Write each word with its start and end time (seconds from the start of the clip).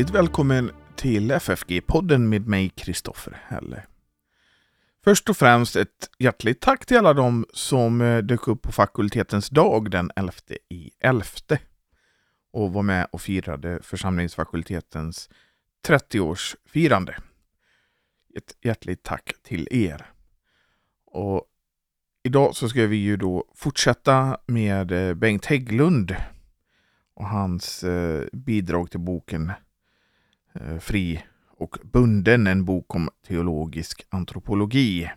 Hjärtligt 0.00 0.16
välkommen 0.16 0.70
till 0.96 1.32
FFG-podden 1.32 2.18
med 2.18 2.48
mig, 2.48 2.68
Kristoffer 2.68 3.42
Helle. 3.46 3.82
Först 5.04 5.28
och 5.28 5.36
främst 5.36 5.76
ett 5.76 6.10
hjärtligt 6.18 6.60
tack 6.60 6.86
till 6.86 6.96
alla 6.96 7.12
de 7.12 7.46
som 7.52 8.00
eh, 8.00 8.18
dök 8.18 8.48
upp 8.48 8.62
på 8.62 8.72
fakultetens 8.72 9.48
dag 9.48 9.90
den 9.90 10.10
11 10.16 10.32
i 10.68 10.90
11 11.00 11.24
och 12.52 12.72
var 12.72 12.82
med 12.82 13.06
och 13.12 13.20
firade 13.20 13.82
församlingsfakultetens 13.82 15.30
30-årsfirande. 15.88 17.14
Ett 18.36 18.56
hjärtligt 18.64 19.02
tack 19.02 19.32
till 19.42 19.68
er. 19.70 20.06
Och 21.06 21.44
idag 22.22 22.56
så 22.56 22.68
ska 22.68 22.86
vi 22.86 22.96
ju 22.96 23.16
då 23.16 23.44
fortsätta 23.54 24.38
med 24.46 24.92
eh, 24.92 25.14
Bengt 25.14 25.46
Hägglund 25.46 26.16
och 27.14 27.26
hans 27.28 27.84
eh, 27.84 28.24
bidrag 28.32 28.90
till 28.90 29.00
boken 29.00 29.52
Eh, 30.52 30.78
fri 30.78 31.22
och 31.46 31.78
bunden, 31.82 32.46
en 32.46 32.64
bok 32.64 32.94
om 32.94 33.10
teologisk 33.26 34.06
antropologi. 34.08 35.10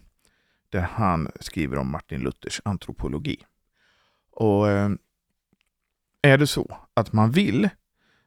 Där 0.70 0.82
han 0.82 1.32
skriver 1.40 1.78
om 1.78 1.92
Martin 1.92 2.22
Luthers 2.22 2.62
antropologi. 2.66 3.38
Och 4.32 4.70
eh, 4.70 4.90
är 6.22 6.38
det 6.38 6.48
så 6.48 6.78
att 6.94 7.14
man 7.14 7.32
vill 7.32 7.70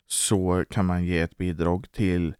så 0.06 0.64
kan 0.70 0.86
man 0.86 1.04
ge 1.04 1.18
ett 1.18 1.36
bidrag 1.36 1.92
till 1.92 2.34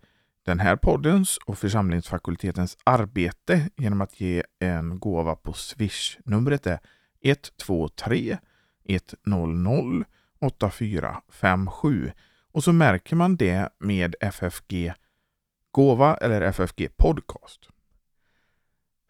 den 0.45 0.61
här 0.61 0.77
poddens 0.77 1.39
och 1.47 1.59
församlingsfakultetens 1.59 2.79
arbete 2.85 3.71
genom 3.77 4.01
att 4.01 4.21
ge 4.21 4.43
en 4.59 4.99
gåva 4.99 5.37
på 5.37 5.53
Swish. 5.53 6.19
Numret 6.25 6.67
är 6.67 6.79
123 7.23 8.39
100 9.25 10.05
8457 10.41 12.13
och 12.57 12.65
så 12.65 12.73
märker 12.73 13.17
man 13.17 13.37
det 13.37 13.69
med 13.79 14.15
FFG 14.21 14.93
Gåva 15.71 16.17
eller 16.17 16.41
FFG 16.41 16.89
Podcast. 16.97 17.69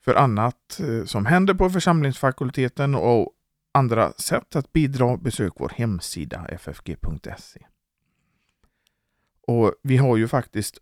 För 0.05 0.15
annat 0.15 0.81
eh, 0.81 1.05
som 1.05 1.27
händer 1.27 1.55
på 1.55 1.71
församlingsfakulteten 1.71 2.95
och 2.95 3.33
andra 3.73 4.13
sätt 4.13 4.57
att 4.57 4.73
bidra 4.73 5.17
besök 5.17 5.53
vår 5.57 5.73
hemsida 5.77 6.47
ffg.se. 6.59 7.67
Och 9.41 9.75
Vi 9.83 9.97
har 9.97 10.17
ju 10.17 10.29
faktiskt 10.29 10.79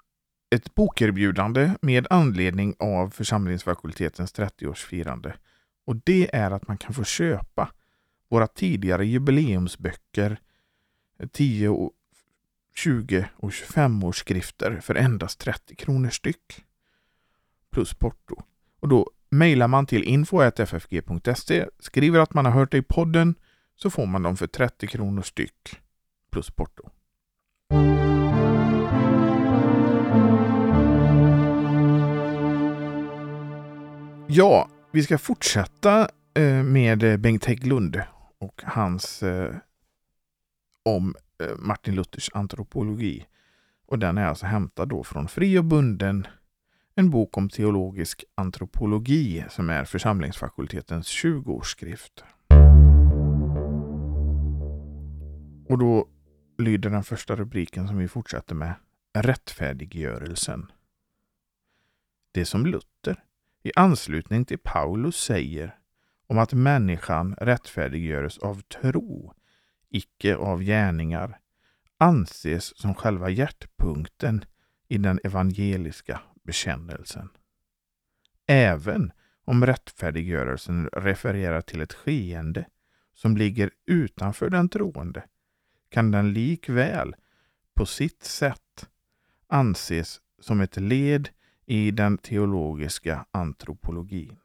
ett 0.51 0.75
bokerbjudande 0.75 1.71
med 1.83 2.07
anledning 2.11 2.75
av 2.79 3.11
församlingsfakultetens 3.11 4.35
30-årsfirande. 4.35 5.33
Och 5.87 5.97
det 5.97 6.37
är 6.37 6.51
att 6.51 6.69
man 6.69 6.79
kan 6.79 6.95
få 6.95 7.05
köpa 7.05 7.71
våra 8.29 8.47
tidigare 8.47 9.07
jubileumsböcker 9.07 10.41
10, 11.33 11.91
20 12.75 13.29
och 13.37 13.53
25 13.53 14.05
årsskrifter 14.05 14.81
för 14.81 14.95
endast 14.95 15.41
30 15.41 15.77
kronor 15.77 16.11
styck. 16.11 16.65
Plus 17.73 17.95
porto. 17.95 18.43
Och 18.81 18.89
då 18.89 19.11
mejlar 19.31 19.69
man 19.69 19.87
till 19.87 20.05
info.ffg.se, 20.05 21.67
skriver 21.79 22.21
att 22.21 22.35
man 22.35 22.45
har 22.45 22.53
hört 22.53 22.71
det 22.71 22.79
i 22.79 22.83
podden, 22.83 23.35
så 23.77 23.91
får 23.91 24.07
man 24.07 24.23
dem 24.23 24.37
för 24.37 24.47
30 24.47 24.87
kronor 24.87 25.23
styck 25.23 25.81
plus 26.31 26.51
porto. 26.51 26.91
Ja, 34.29 34.69
vi 34.93 35.03
ska 35.03 35.19
fortsätta 35.19 36.09
eh, 36.35 36.63
med 36.63 37.03
eh, 37.03 37.17
Bengt 37.17 37.45
Hägglund 37.45 38.03
och 38.39 38.63
hans 38.65 39.23
eh, 39.23 39.55
om 40.83 41.15
Eh, 41.39 41.57
Martin 41.59 41.95
Luthers 41.95 42.31
antropologi. 42.35 43.27
Och 43.87 43.99
den 43.99 44.19
är 44.19 44.27
alltså 44.27 44.47
hämtad 44.47 44.89
då 44.89 45.05
från 45.05 45.29
Fri 45.29 45.59
och 45.59 45.65
bunden, 45.65 46.27
en 46.95 47.11
bok 47.11 47.37
om 47.37 47.49
teologisk 47.49 48.25
antropologi 48.35 49.45
som 49.51 49.71
är 49.71 49.85
församlingsfakultetens 49.85 51.09
20-årsskrift. 51.09 52.25
Och 55.69 55.79
då 55.79 56.09
lyder 56.59 56.91
den 56.91 57.05
första 57.05 57.37
rubriken 57.37 57.89
som 57.89 57.99
vi 57.99 58.09
fortsätter 58.09 58.55
med 58.55 58.75
Rättfärdiggörelsen. 59.19 60.73
Det 62.33 62.45
som 62.45 62.67
Luther 62.67 63.25
i 63.63 63.73
anslutning 63.77 64.45
till 64.45 64.59
Paulus 64.59 65.17
säger 65.17 65.79
om 66.27 66.39
att 66.39 66.53
människan 66.53 67.35
rättfärdiggöres 67.35 68.39
av 68.39 68.61
tro, 68.61 69.35
icke 69.95 70.37
av 70.37 70.63
gärningar, 70.63 71.39
anses 71.99 72.79
som 72.79 72.95
själva 72.95 73.31
hjärtpunkten 73.31 74.45
i 74.89 74.99
den 74.99 75.21
evangeliska 75.25 76.21
bekännelsen. 76.43 77.29
Även 78.47 79.13
om 79.45 79.67
rättfärdiggörelsen 79.67 80.89
refererar 80.93 81.61
till 81.61 81.81
ett 81.81 81.93
skeende 81.93 82.67
som 83.15 83.37
ligger 83.37 83.71
utanför 83.87 84.51
den 84.51 84.69
troende, 84.69 85.25
kan 85.89 86.11
den 86.11 86.33
likväl 86.33 87.15
på 87.75 87.87
sitt 87.87 88.23
sätt 88.23 88.89
anses 89.47 90.21
som 90.41 90.61
ett 90.61 90.77
led 90.77 91.29
i 91.67 91.91
den 91.91 92.19
teologiska 92.19 93.27
antropologin. 93.31 94.39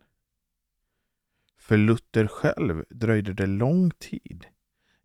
För 1.58 1.78
Luther 1.78 2.28
själv 2.28 2.86
dröjde 2.90 3.34
det 3.34 3.46
lång 3.46 3.92
tid 3.92 4.46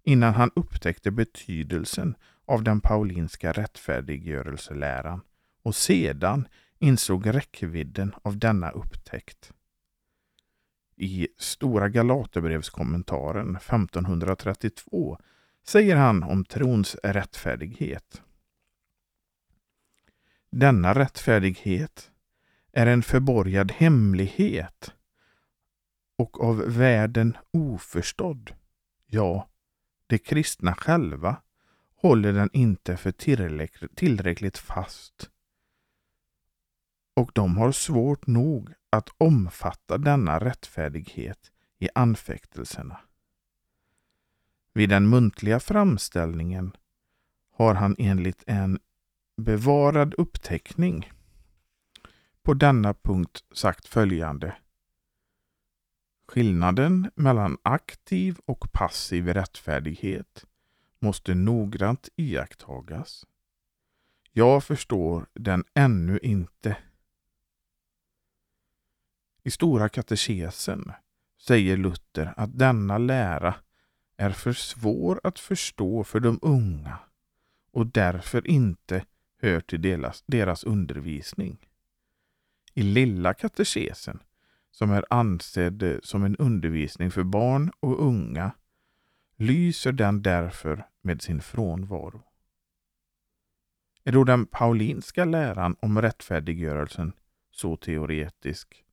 innan 0.04 0.34
han 0.34 0.50
upptäckte 0.56 1.10
betydelsen 1.10 2.14
av 2.44 2.62
den 2.62 2.80
paulinska 2.80 3.52
rättfärdiggörelseläran 3.52 5.20
och 5.62 5.74
sedan 5.74 6.48
insåg 6.78 7.34
räckvidden 7.34 8.14
av 8.22 8.38
denna 8.38 8.70
upptäckt. 8.70 9.52
I 10.96 11.28
Stora 11.38 11.88
Galaterbrevskommentaren 11.88 13.56
1532 13.56 15.18
säger 15.66 15.96
han 15.96 16.22
om 16.22 16.44
trons 16.44 16.96
rättfärdighet. 17.02 18.22
Denna 20.50 20.94
rättfärdighet 20.94 22.10
är 22.72 22.86
en 22.86 23.02
förborgad 23.02 23.72
hemlighet 23.72 24.94
och 26.18 26.44
av 26.44 26.56
världen 26.56 27.36
oförstådd. 27.50 28.50
Ja, 29.06 29.48
de 30.06 30.18
kristna 30.18 30.74
själva 30.74 31.36
håller 31.96 32.32
den 32.32 32.50
inte 32.52 32.96
för 32.96 33.12
tillräckligt 33.94 34.58
fast. 34.58 35.30
Och 37.16 37.30
de 37.34 37.56
har 37.56 37.72
svårt 37.72 38.26
nog 38.26 38.72
att 38.90 39.08
omfatta 39.18 39.98
denna 39.98 40.38
rättfärdighet 40.38 41.52
i 41.78 41.88
anfäktelserna. 41.94 43.00
Vid 44.72 44.88
den 44.88 45.08
muntliga 45.08 45.60
framställningen 45.60 46.76
har 47.50 47.74
han 47.74 47.96
enligt 47.98 48.44
en 48.46 48.78
bevarad 49.36 50.14
uppteckning 50.14 51.12
på 52.42 52.54
denna 52.54 52.94
punkt 52.94 53.44
sagt 53.52 53.88
följande. 53.88 54.56
Skillnaden 56.26 57.10
mellan 57.14 57.58
aktiv 57.62 58.38
och 58.44 58.72
passiv 58.72 59.28
rättfärdighet 59.28 60.44
måste 60.98 61.34
noggrant 61.34 62.08
iakttagas. 62.16 63.26
Jag 64.32 64.64
förstår 64.64 65.26
den 65.34 65.64
ännu 65.74 66.18
inte. 66.18 66.76
I 69.42 69.50
Stora 69.50 69.88
katekesen 69.88 70.92
säger 71.40 71.76
Luther 71.76 72.34
att 72.36 72.58
denna 72.58 72.98
lära 72.98 73.54
är 74.16 74.30
för 74.30 74.52
svår 74.52 75.20
att 75.24 75.38
förstå 75.38 76.04
för 76.04 76.20
de 76.20 76.38
unga 76.42 76.98
och 77.72 77.86
därför 77.86 78.46
inte 78.46 79.04
hör 79.40 79.60
till 79.60 79.82
deras, 79.82 80.24
deras 80.26 80.64
undervisning. 80.64 81.68
I 82.74 82.82
Lilla 82.82 83.34
katekesen 83.34 84.18
som 84.74 84.90
är 84.90 85.04
ansedd 85.10 85.82
eh, 85.82 85.96
som 86.02 86.24
en 86.24 86.36
undervisning 86.36 87.10
för 87.10 87.22
barn 87.22 87.72
och 87.80 88.06
unga, 88.06 88.52
lyser 89.36 89.92
den 89.92 90.22
därför 90.22 90.86
med 91.02 91.22
sin 91.22 91.40
frånvaro. 91.40 92.22
Är 94.04 94.12
då 94.12 94.24
den 94.24 94.46
paulinska 94.46 95.24
läran 95.24 95.76
om 95.80 96.02
rättfärdiggörelsen 96.02 97.12
så 97.50 97.76
teoretisk 97.76 98.84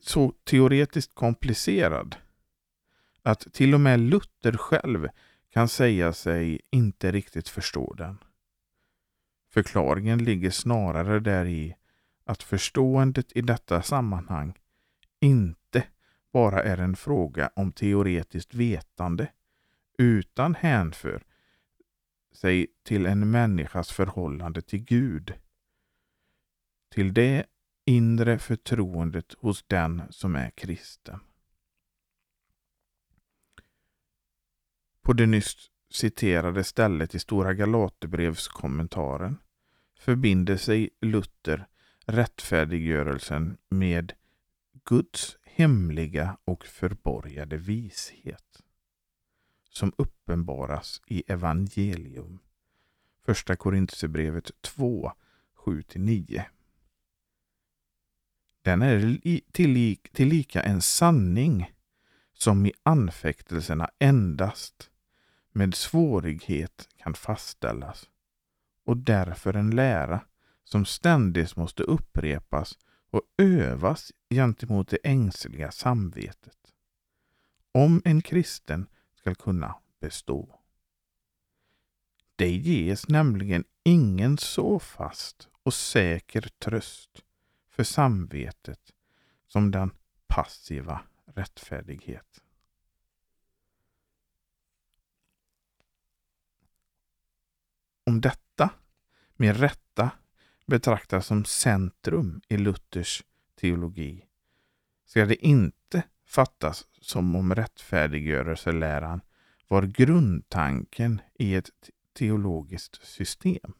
så 0.00 0.32
teoretiskt 0.44 1.14
komplicerad 1.14 2.16
att 3.22 3.52
till 3.52 3.74
och 3.74 3.80
med 3.80 4.00
Luther 4.00 4.56
själv 4.56 5.08
kan 5.50 5.68
säga 5.68 6.12
sig 6.12 6.60
inte 6.70 7.12
riktigt 7.12 7.48
förstå 7.48 7.94
den. 7.94 8.18
Förklaringen 9.50 10.24
ligger 10.24 10.50
snarare 10.50 11.20
där 11.20 11.44
i 11.44 11.76
att 12.28 12.42
förståendet 12.42 13.32
i 13.36 13.40
detta 13.40 13.82
sammanhang 13.82 14.58
inte 15.20 15.84
bara 16.32 16.62
är 16.62 16.78
en 16.78 16.96
fråga 16.96 17.50
om 17.56 17.72
teoretiskt 17.72 18.54
vetande 18.54 19.32
utan 19.98 20.54
hänför 20.54 21.24
sig 22.32 22.66
till 22.82 23.06
en 23.06 23.30
människas 23.30 23.92
förhållande 23.92 24.62
till 24.62 24.84
Gud. 24.84 25.34
Till 26.88 27.14
det 27.14 27.46
inre 27.84 28.38
förtroendet 28.38 29.34
hos 29.38 29.64
den 29.66 30.02
som 30.10 30.36
är 30.36 30.50
kristen. 30.50 31.20
På 35.02 35.12
det 35.12 35.26
nyss 35.26 35.70
citerade 35.90 36.64
stället 36.64 37.14
i 37.14 37.18
Stora 37.18 37.54
Galaterbrevskommentaren 37.54 39.38
förbinder 39.98 40.56
sig 40.56 40.90
Luther 41.00 41.66
rättfärdiggörelsen 42.08 43.56
med 43.68 44.12
Guds 44.84 45.38
hemliga 45.42 46.38
och 46.44 46.66
förborgade 46.66 47.56
vishet 47.56 48.62
som 49.70 49.92
uppenbaras 49.96 51.02
i 51.06 51.22
evangelium. 51.26 52.38
Första 53.24 53.56
Korintierbrevet 53.56 54.50
2, 54.60 55.12
7-9. 55.56 56.42
Den 58.62 58.82
är 58.82 59.18
tillika 60.12 60.62
en 60.62 60.82
sanning 60.82 61.72
som 62.32 62.66
i 62.66 62.72
anfäktelserna 62.82 63.90
endast 63.98 64.90
med 65.52 65.74
svårighet 65.74 66.88
kan 66.96 67.14
fastställas 67.14 68.08
och 68.84 68.96
därför 68.96 69.54
en 69.54 69.70
lära 69.70 70.20
som 70.68 70.84
ständigt 70.84 71.56
måste 71.56 71.82
upprepas 71.82 72.78
och 73.10 73.22
övas 73.38 74.12
gentemot 74.30 74.88
det 74.88 74.98
ängsliga 75.04 75.70
samvetet. 75.70 76.58
Om 77.72 78.02
en 78.04 78.22
kristen 78.22 78.86
skall 79.14 79.34
kunna 79.34 79.74
bestå. 80.00 80.60
Det 82.36 82.50
ges 82.50 83.08
nämligen 83.08 83.64
ingen 83.82 84.38
så 84.38 84.78
fast 84.78 85.48
och 85.62 85.74
säker 85.74 86.48
tröst 86.58 87.24
för 87.68 87.84
samvetet 87.84 88.92
som 89.46 89.70
den 89.70 89.90
passiva 90.26 91.02
rättfärdighet. 91.26 92.42
Om 98.04 98.20
detta 98.20 98.70
med 99.36 99.60
rätt 99.60 99.87
betraktas 100.68 101.26
som 101.26 101.44
centrum 101.44 102.40
i 102.48 102.56
Luthers 102.56 103.24
teologi 103.60 104.24
ska 105.06 105.26
det 105.26 105.46
inte 105.46 106.02
fattas 106.26 106.86
som 107.00 107.36
om 107.36 107.54
rättfärdiggörelseläran 107.54 109.20
var 109.68 109.82
grundtanken 109.82 111.20
i 111.34 111.54
ett 111.54 111.70
teologiskt 112.12 113.06
system. 113.06 113.72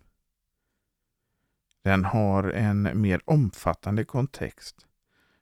Den 1.82 2.04
har 2.04 2.44
en 2.44 3.00
mer 3.00 3.20
omfattande 3.24 4.04
kontext, 4.04 4.86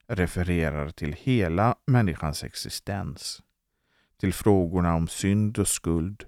refererar 0.07 0.91
till 0.91 1.13
hela 1.13 1.77
människans 1.87 2.45
existens, 2.45 3.43
till 4.17 4.35
frågorna 4.35 4.95
om 4.95 5.09
synd 5.09 5.59
och 5.59 5.69
skuld, 5.69 6.25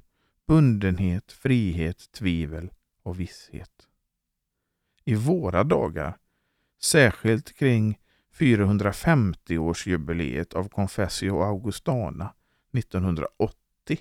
bundenhet, 0.46 1.32
frihet, 1.32 2.12
tvivel 2.12 2.70
och 3.02 3.20
visshet. 3.20 3.87
I 5.08 5.14
våra 5.14 5.64
dagar, 5.64 6.16
särskilt 6.82 7.58
kring 7.58 7.98
450-årsjubileet 8.38 10.54
av 10.54 10.68
Confessio 10.68 11.42
Augustana 11.42 12.34
1980 12.72 13.98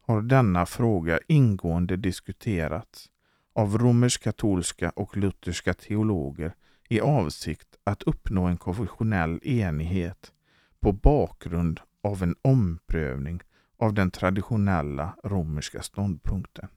har 0.00 0.22
denna 0.22 0.66
fråga 0.66 1.18
ingående 1.28 1.96
diskuterats 1.96 3.10
av 3.52 3.78
romersk-katolska 3.78 4.90
och 4.90 5.16
lutherska 5.16 5.74
teologer 5.74 6.54
i 6.88 7.00
avsikt 7.00 7.76
att 7.84 8.02
uppnå 8.02 8.44
en 8.44 8.56
konfessionell 8.56 9.40
enighet 9.42 10.32
på 10.78 10.92
bakgrund 10.92 11.80
av 12.02 12.22
en 12.22 12.36
omprövning 12.42 13.40
av 13.78 13.94
den 13.94 14.10
traditionella 14.10 15.16
romerska 15.24 15.82
ståndpunkten. 15.82 16.68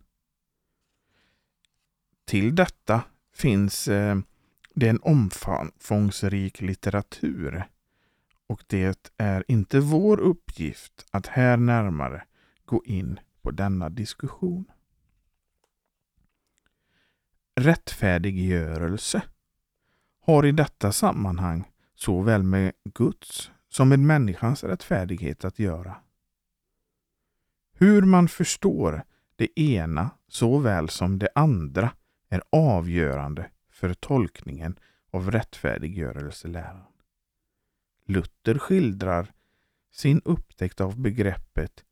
Till 2.26 2.56
detta 2.56 3.04
finns 3.34 3.88
eh, 3.88 4.18
det 4.74 4.90
en 4.90 5.02
omfångsrik 5.02 6.62
litteratur 6.62 7.64
och 8.48 8.64
det 8.68 9.14
är 9.18 9.44
inte 9.48 9.80
vår 9.80 10.20
uppgift 10.20 11.06
att 11.12 11.28
här 11.28 11.58
närmare 11.58 12.24
gå 12.66 12.84
in 12.86 13.20
på 13.42 13.52
denna 13.52 13.90
diskussion. 13.90 14.66
Rättfärdiggörelse 17.56 19.22
har 20.20 20.46
i 20.46 20.52
detta 20.52 20.92
sammanhang 20.92 21.72
såväl 21.96 22.44
med 22.44 22.74
Guds 22.84 23.52
som 23.70 23.90
med 23.90 24.00
människans 24.00 24.64
rättfärdighet 24.64 25.46
att 25.46 25.60
göra. 25.60 25.96
Hur 27.74 28.02
man 28.02 28.28
förstår 28.28 29.04
det 29.36 29.60
ena 29.60 30.10
såväl 30.28 30.90
som 30.90 31.20
det 31.20 31.30
andra 31.36 31.92
är 32.34 32.42
avgörande 32.50 33.50
för 33.70 33.94
tolkningen 33.94 34.80
av 35.12 35.32
rättfärdiggörelseläran. 35.32 36.84
Luther 38.06 38.58
skildrar 38.58 39.34
sin 39.92 40.22
upptäckt 40.26 40.82
av 40.82 41.00
begreppet 41.00 41.86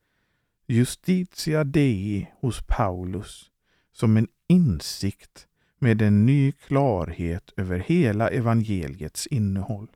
Justitia 0.67 1.63
Dei 1.63 2.31
hos 2.39 2.61
Paulus 2.67 3.51
som 3.91 4.17
en 4.17 4.27
insikt 4.47 5.47
med 5.77 6.01
en 6.01 6.25
ny 6.25 6.51
klarhet 6.51 7.53
över 7.57 7.79
hela 7.79 8.29
evangeliets 8.29 9.27
innehåll. 9.27 9.87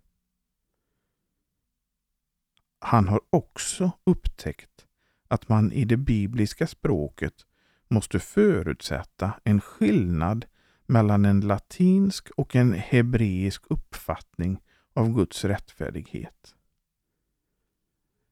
Han 2.79 3.07
har 3.07 3.21
också 3.29 3.91
upptäckt 4.03 4.85
att 5.27 5.49
man 5.49 5.71
i 5.71 5.85
det 5.85 5.97
bibliska 5.97 6.67
språket 6.67 7.45
måste 7.87 8.19
förutsätta 8.19 9.33
en 9.43 9.61
skillnad 9.61 10.45
mellan 10.85 11.25
en 11.25 11.41
latinsk 11.41 12.29
och 12.29 12.55
en 12.55 12.73
hebreisk 12.73 13.63
uppfattning 13.69 14.61
av 14.93 15.15
Guds 15.15 15.45
rättfärdighet. 15.45 16.55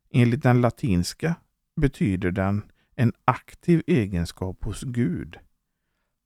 Enligt 0.09 0.43
den 0.43 0.61
latinska 0.61 1.35
betyder 1.75 2.31
den 2.31 2.71
en 2.95 3.13
aktiv 3.25 3.83
egenskap 3.87 4.63
hos 4.63 4.81
Gud. 4.83 5.37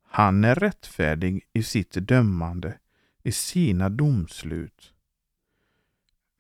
Han 0.09 0.43
är 0.43 0.55
rättfärdig 0.55 1.43
i 1.53 1.63
sitt 1.63 1.91
dömande, 1.93 2.77
i 3.23 3.31
sina 3.31 3.89
domslut. 3.89 4.93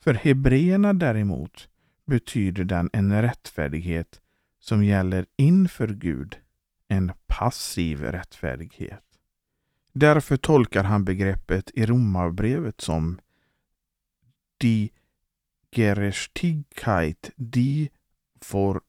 För 0.03 0.13
hebreerna 0.13 0.93
däremot 0.93 1.69
betyder 2.05 2.63
den 2.63 2.89
en 2.93 3.21
rättfärdighet 3.21 4.21
som 4.59 4.83
gäller 4.83 5.25
inför 5.35 5.87
Gud, 5.87 6.37
en 6.87 7.11
passiv 7.27 8.01
rättfärdighet. 8.01 9.03
Därför 9.93 10.37
tolkar 10.37 10.83
han 10.83 11.05
begreppet 11.05 11.71
i 11.73 11.85
Romarbrevet 11.85 12.81
som 12.81 13.19
Die 14.57 14.89
Gerechtigkeit, 15.71 17.31
die 17.35 17.89
vor 18.51 18.81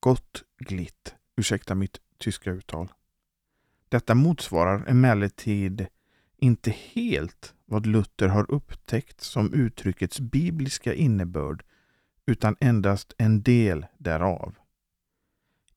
Gott 0.00 0.44
glitt. 0.58 1.14
Ursäkta 1.36 1.74
mitt 1.74 2.00
tyska 2.18 2.50
uttal. 2.50 2.92
Detta 3.88 4.14
motsvarar 4.14 4.84
emellertid 4.88 5.86
inte 6.36 6.70
helt 6.70 7.54
vad 7.64 7.86
Luther 7.86 8.28
har 8.28 8.50
upptäckt 8.50 9.20
som 9.20 9.52
uttryckets 9.52 10.20
bibliska 10.20 10.94
innebörd 10.94 11.64
utan 12.26 12.56
endast 12.60 13.14
en 13.18 13.42
del 13.42 13.86
därav. 13.98 14.54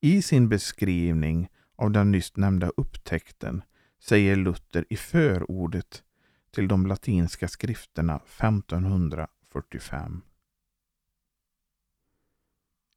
I 0.06 0.22
sin 0.22 0.48
beskrivning 0.48 1.48
av 1.76 1.90
den 1.90 2.10
nyss 2.10 2.36
nämnda 2.36 2.70
upptäckten 2.76 3.62
säger 3.98 4.36
Luther 4.36 4.84
i 4.90 4.96
förordet 4.96 6.02
till 6.50 6.68
de 6.68 6.86
latinska 6.86 7.48
skrifterna 7.48 8.16
1545. 8.16 10.22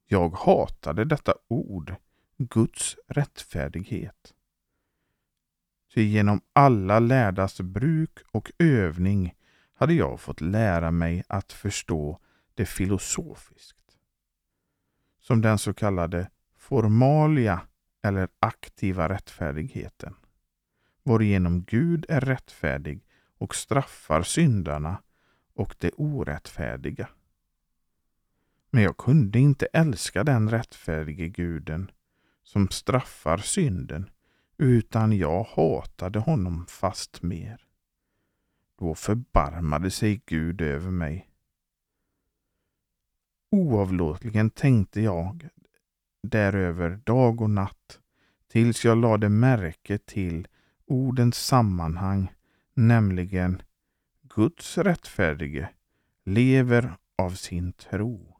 Jag 0.06 0.30
hatade 0.30 1.06
detta 1.06 1.34
ord, 1.48 1.96
Guds 2.38 2.98
rättfärdighet. 3.08 4.34
Ty 5.94 6.04
genom 6.04 6.42
alla 6.54 7.00
lärdas 7.00 7.62
bruk 7.62 8.20
och 8.32 8.52
övning 8.60 9.36
hade 9.74 9.94
jag 9.94 10.20
fått 10.20 10.42
lära 10.42 10.92
mig 10.92 11.24
att 11.28 11.54
förstå 11.54 12.20
det 12.54 12.66
filosofiskt. 12.66 13.98
Som 15.20 15.42
den 15.42 15.58
så 15.58 15.74
kallade 15.74 16.30
formalia 16.70 17.62
eller 18.04 18.28
aktiva 18.40 19.10
rättfärdigheten 19.10 20.16
varigenom 21.04 21.64
Gud 21.64 22.06
är 22.10 22.22
rättfärdig 22.22 23.06
och 23.38 23.56
straffar 23.56 24.22
syndarna 24.22 25.02
och 25.54 25.76
det 25.80 25.92
som 32.44 32.68
straffar 32.68 33.38
synden, 33.38 34.10
utan 34.58 35.18
jag 35.18 35.44
hatade 35.44 36.20
honom 36.20 36.66
fast 36.66 37.22
mer. 37.22 37.66
Då 38.80 38.96
förbarmade 38.96 39.92
sig 39.92 40.22
Gud 40.26 40.62
över 40.62 40.92
mig. 40.92 41.30
Oavlåtligen 43.52 44.50
tänkte 44.50 45.02
jag 45.02 45.50
däröver 46.24 46.90
dag 47.04 47.42
och 47.42 47.50
natt 47.50 48.00
tills 48.48 48.86
jag 48.86 48.98
lade 48.98 49.30
märke 49.30 49.98
till 49.98 50.48
ordens 50.86 51.46
sammanhang, 51.46 52.34
nämligen 52.74 53.62
Guds 54.22 54.78
rättfärdige 54.78 55.70
lever 56.26 56.98
av 57.18 57.32
sin 57.32 57.74
tro. 57.74 58.36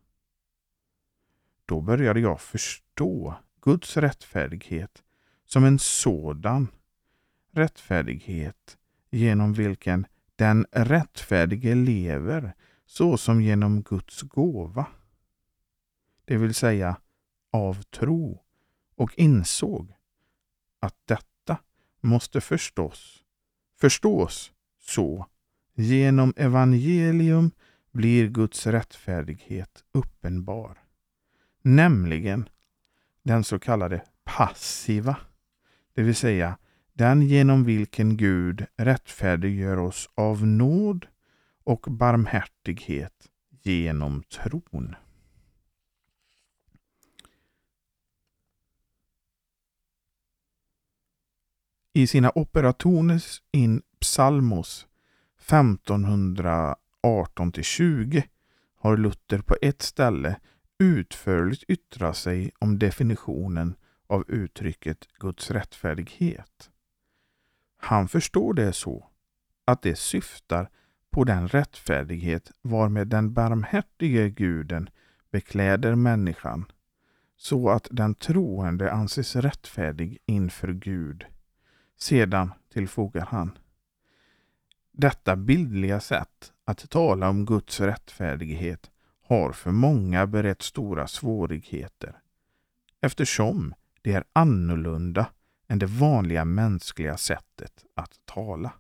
Då 1.66 1.82
började 1.82 2.20
jag 2.20 2.42
förstå 2.42 3.36
Guds 3.62 3.98
rättfärdighet 3.98 5.04
som 5.46 5.64
en 5.64 5.80
sådan 5.80 6.68
rättfärdighet 7.52 8.78
genom 9.10 9.54
vilken 9.54 10.06
den 10.36 10.66
rättfärdige 10.72 11.76
lever 11.76 12.54
såsom 12.86 13.42
genom 13.42 13.82
Guds 13.82 14.22
gåva. 14.22 14.86
Det 16.26 16.38
vill 16.38 16.54
säga 16.54 16.98
av 17.52 17.82
tro 17.82 18.44
och 18.96 19.18
insåg 19.18 19.94
att 20.80 20.96
detta 21.06 21.58
måste 22.02 22.42
förstås, 22.42 23.24
förstås 23.80 24.52
så. 24.80 25.26
Genom 25.74 26.34
evangelium 26.38 27.52
blir 27.92 28.28
Guds 28.28 28.68
rättfärdighet 28.68 29.84
uppenbar. 29.92 30.78
Nämligen 31.62 32.50
den 33.24 33.44
så 33.44 33.60
kallade 33.60 34.04
passiva, 34.24 35.18
det 35.94 36.02
vill 36.04 36.16
säga 36.16 36.58
den 36.94 37.22
genom 37.22 37.64
vilken 37.64 38.18
Gud 38.18 38.66
rättfärdiggör 38.78 39.78
oss 39.78 40.10
av 40.16 40.48
nåd 40.48 41.06
och 41.64 41.86
barmhärtighet 41.90 43.30
genom 43.62 44.24
tron. 44.24 44.96
I 52.00 52.08
sina 52.08 52.32
Operationes 52.36 53.42
in 53.52 53.82
Psalmos 54.00 54.88
1518-20 55.50 58.24
har 58.76 58.98
Luther 58.98 59.42
på 59.42 59.56
ett 59.62 59.82
ställe 59.82 60.40
utförligt 60.78 61.64
yttrat 61.68 62.18
sig 62.18 62.52
om 62.60 62.80
definitionen 62.80 63.76
av 64.08 64.26
uttrycket 64.28 65.08
Guds 65.20 65.52
rättfärdighet. 65.52 66.70
Han 67.78 68.08
förstår 68.08 68.54
det 68.54 68.74
så 68.74 69.08
att 69.66 69.82
det 69.82 69.96
syftar 69.96 70.70
på 71.12 71.24
den 71.24 71.48
rättfärdighet 71.48 72.52
varmed 72.62 73.08
den 73.08 73.34
barmhärtige 73.34 74.30
guden 74.30 74.90
bekläder 75.32 75.96
människan 75.96 76.66
så 77.38 77.70
att 77.70 77.88
den 77.92 78.16
troende 78.16 78.92
anses 78.92 79.36
rättfärdig 79.36 80.18
inför 80.26 80.74
Gud. 80.74 81.26
Sedan 82.00 82.54
tillfogar 82.74 83.26
han 83.26 83.58
detta 84.92 85.36
bildliga 85.36 86.00
sätt 86.00 86.54
att 86.66 86.90
tala 86.90 87.30
om 87.30 87.46
Guds 87.46 87.80
rättfärdighet 87.80 88.92
har 89.22 89.52
för 89.52 89.72
många 89.72 90.28
berett 90.28 90.62
stora 90.62 91.08
svårigheter 91.08 92.22
eftersom 93.02 93.74
det 94.02 94.14
är 94.14 94.24
annorlunda 94.34 95.30
än 95.68 95.80
det 95.80 95.86
vanliga 95.86 96.46
mänskliga 96.46 97.18
sättet 97.18 97.86
att 97.96 98.20
tala. 98.26 98.74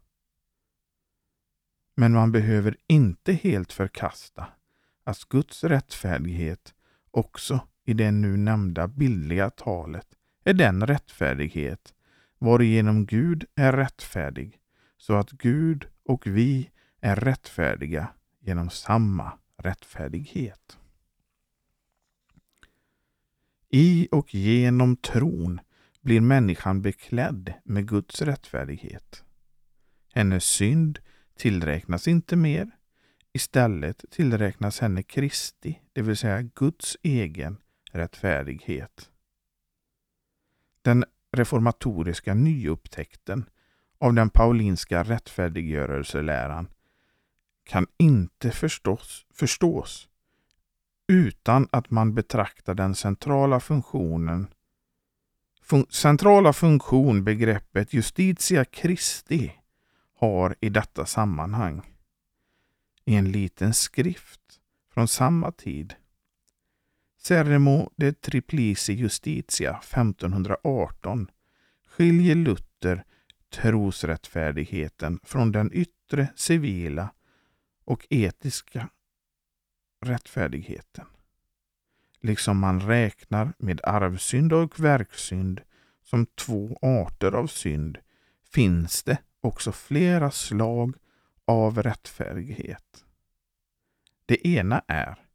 Men 1.96 2.14
man 2.14 2.32
behöver 2.32 2.78
inte 2.88 3.34
helt 3.34 3.74
förkasta 3.74 4.48
att 5.04 5.30
Guds 5.30 5.64
rättfärdighet 5.64 6.74
också 7.12 7.60
i 7.86 7.94
det 7.94 8.12
nu 8.12 8.38
nämnda 8.38 8.88
bildliga 8.88 9.50
talet 9.50 10.08
är 10.44 10.54
den 10.54 10.88
rättfärdighet 10.88 11.94
varigenom 12.40 13.06
Gud 13.06 13.46
är 13.56 13.74
rättfärdig 13.74 14.60
så 14.98 15.14
att 15.14 15.32
Gud 15.32 15.88
och 16.06 16.28
vi 16.28 16.70
är 17.02 17.16
rättfärdiga 17.16 18.08
genom 18.40 18.70
samma 18.70 19.40
rättfärdighet. 19.58 20.78
I 23.70 24.08
och 24.12 24.36
genom 24.36 24.96
tron 24.98 25.60
blir 26.02 26.22
människan 26.22 26.82
beklädd 26.82 27.54
med 27.64 27.88
Guds 27.88 28.22
rättfärdighet. 28.22 29.24
Hennes 30.14 30.44
synd 30.44 31.00
tillräknas 31.38 32.08
inte 32.08 32.36
mer. 32.36 32.72
Istället 33.34 34.06
tillräknas 34.10 34.80
henne 34.80 35.04
Kristi, 35.04 35.80
det 35.94 36.02
vill 36.02 36.18
säga 36.18 36.42
Guds 36.42 36.98
egen 37.04 37.58
rättfärdighet. 37.92 39.10
Den 40.82 41.06
reformatoriska 41.32 42.34
nyupptäckten 42.34 43.46
av 44.00 44.14
den 44.14 44.30
paulinska 44.30 45.04
rättfärdiggörelseläran 45.04 46.68
kan 47.64 47.88
inte 47.98 48.52
förstås, 48.52 49.26
förstås 49.34 50.10
utan 51.08 51.68
att 51.72 51.92
man 51.92 52.14
betraktar 52.14 52.74
den 52.74 52.96
centrala 52.96 53.60
funktionen 53.60 54.48
fun 55.70 55.86
centrala 55.90 56.54
funktion 56.54 57.24
begreppet 57.24 57.94
Justitia 57.94 58.66
Christi 58.66 59.52
har 60.16 60.56
i 60.62 60.70
detta 60.70 61.06
sammanhang. 61.06 61.82
I 63.06 63.16
en 63.16 63.32
liten 63.32 63.74
skrift 63.74 64.42
från 64.94 65.08
samma 65.08 65.52
tid 65.52 65.96
Sermo 67.22 67.92
de 67.96 68.14
Triplice 68.14 68.94
Justitia 68.94 69.80
1518 69.84 71.28
skiljer 71.88 72.36
Luther 72.36 73.04
trosrättfärdigheten 73.50 75.20
från 75.24 75.52
den 75.52 75.70
yttre 75.74 76.28
civila 76.36 77.14
och 77.86 78.08
etiska 78.10 78.90
rättfärdigheten. 80.06 81.06
Liksom 82.22 82.60
man 82.60 82.82
räknar 82.82 83.54
med 83.58 83.82
arvsynd 83.84 84.54
och 84.54 84.80
verksynd 84.80 85.62
som 86.04 86.26
två 86.26 86.80
arter 86.82 87.32
av 87.32 87.48
synd 87.48 87.98
finns 88.54 89.04
det 89.04 89.18
också 89.42 89.72
flera 89.72 90.32
slag 90.32 90.96
av 91.46 91.84
rättfärdighet. 91.84 93.06
Det 94.26 94.48
ena 94.48 94.82
är, 94.88 95.29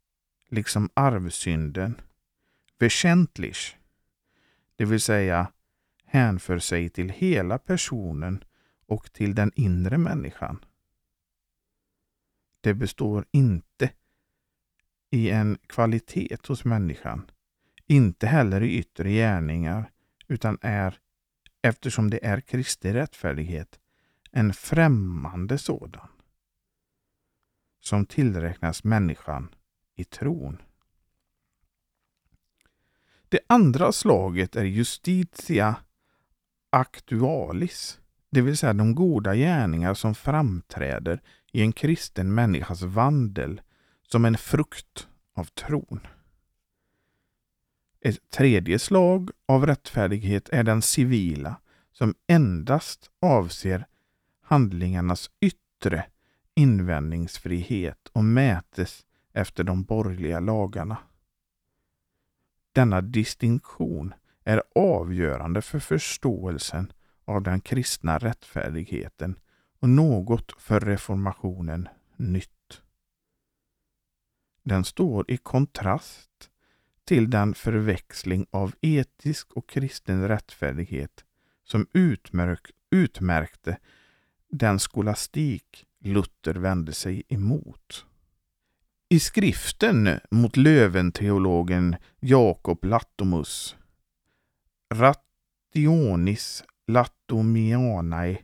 liksom 0.49 0.91
arvsynden, 0.95 2.01
väsentlig, 2.79 3.55
det 4.77 4.85
vill 4.85 5.01
säga 5.01 5.53
hänför 6.05 6.59
sig 6.59 6.91
till 6.91 7.09
hela 7.09 7.59
personen 7.59 8.45
och 8.87 9.13
till 9.13 9.35
den 9.35 9.53
inre 9.55 9.99
människan. 9.99 10.65
Det 12.61 12.75
består 12.75 13.27
inte 13.31 13.91
i 15.11 15.31
en 15.31 15.59
kvalitet 15.67 16.37
hos 16.49 16.65
människan, 16.65 17.31
inte 17.87 18.27
heller 18.27 18.63
i 18.63 18.79
yttre 18.79 19.11
gärningar, 19.11 19.91
utan 20.29 20.59
är, 20.61 20.99
eftersom 21.63 22.11
det 22.11 22.25
är 22.25 22.41
Kristi 22.41 22.93
rättfärdighet, 22.93 23.81
en 24.31 24.53
främmande 24.53 25.59
sådan 25.59 26.09
som 27.81 28.07
tillräknas 28.07 28.85
människan 28.85 29.55
i 29.97 30.05
tron. 30.05 30.63
Det 33.29 33.41
andra 33.47 33.93
slaget 33.93 34.57
är 34.57 34.65
justitia 34.65 35.77
actualis, 36.71 38.01
det 38.31 38.41
vill 38.41 38.57
säga 38.57 38.73
de 38.73 38.95
goda 38.95 39.35
gärningar 39.35 39.95
som 39.95 40.15
framträder 40.15 41.23
i 41.53 41.61
en 41.61 41.73
kristen 41.73 42.35
människas 42.35 42.83
vandel 42.83 43.61
som 44.03 44.25
en 44.25 44.37
frukt 44.37 45.09
av 45.35 45.45
tron. 45.45 46.01
Ett 48.01 48.31
tredje 48.31 48.79
slag 48.79 49.31
av 49.47 49.67
rättfärdighet 49.67 50.49
är 50.49 50.63
den 50.63 50.83
civila 50.83 51.57
som 51.93 52.15
endast 52.27 53.11
avser 53.21 53.87
handlingarnas 54.43 55.31
yttre 55.41 56.07
invändningsfrihet 56.55 58.09
och 58.13 58.25
mätes 58.25 59.07
efter 59.35 59.65
de 59.65 59.83
borgerliga 59.83 60.41
lagarna. 60.41 60.99
Denna 62.73 63.01
distinktion 63.01 64.15
är 64.45 64.63
avgörande 64.75 65.63
för 65.63 65.79
förståelsen 65.79 66.93
av 67.25 67.43
den 67.43 67.61
kristna 67.61 68.19
rättfärdigheten 68.19 69.39
och 69.81 69.89
något 69.89 70.53
för 70.63 70.81
reformationen 70.81 71.89
nytt. 72.17 72.83
Den 74.63 74.85
står 74.85 75.31
i 75.31 75.37
kontrast 75.37 76.51
till 77.05 77.31
den 77.31 77.55
förväxling 77.55 78.47
av 78.51 78.75
etisk 78.81 79.53
och 79.53 79.69
kristen 79.69 80.29
rättfärdighet 80.29 81.25
som 81.65 81.87
utmärk, 81.93 82.71
utmärkte 82.91 83.79
den 84.49 84.79
skolastik 84.79 85.87
Luther 85.99 86.55
vände 86.55 86.93
sig 86.93 87.23
emot. 87.29 88.07
I 89.15 89.21
skriften 89.21 90.21
mot 90.31 90.57
Löventeologen 90.57 91.97
Jakob 92.21 92.85
Latomus, 92.85 93.77
Rationis 94.95 96.65
Latomianae 96.87 98.39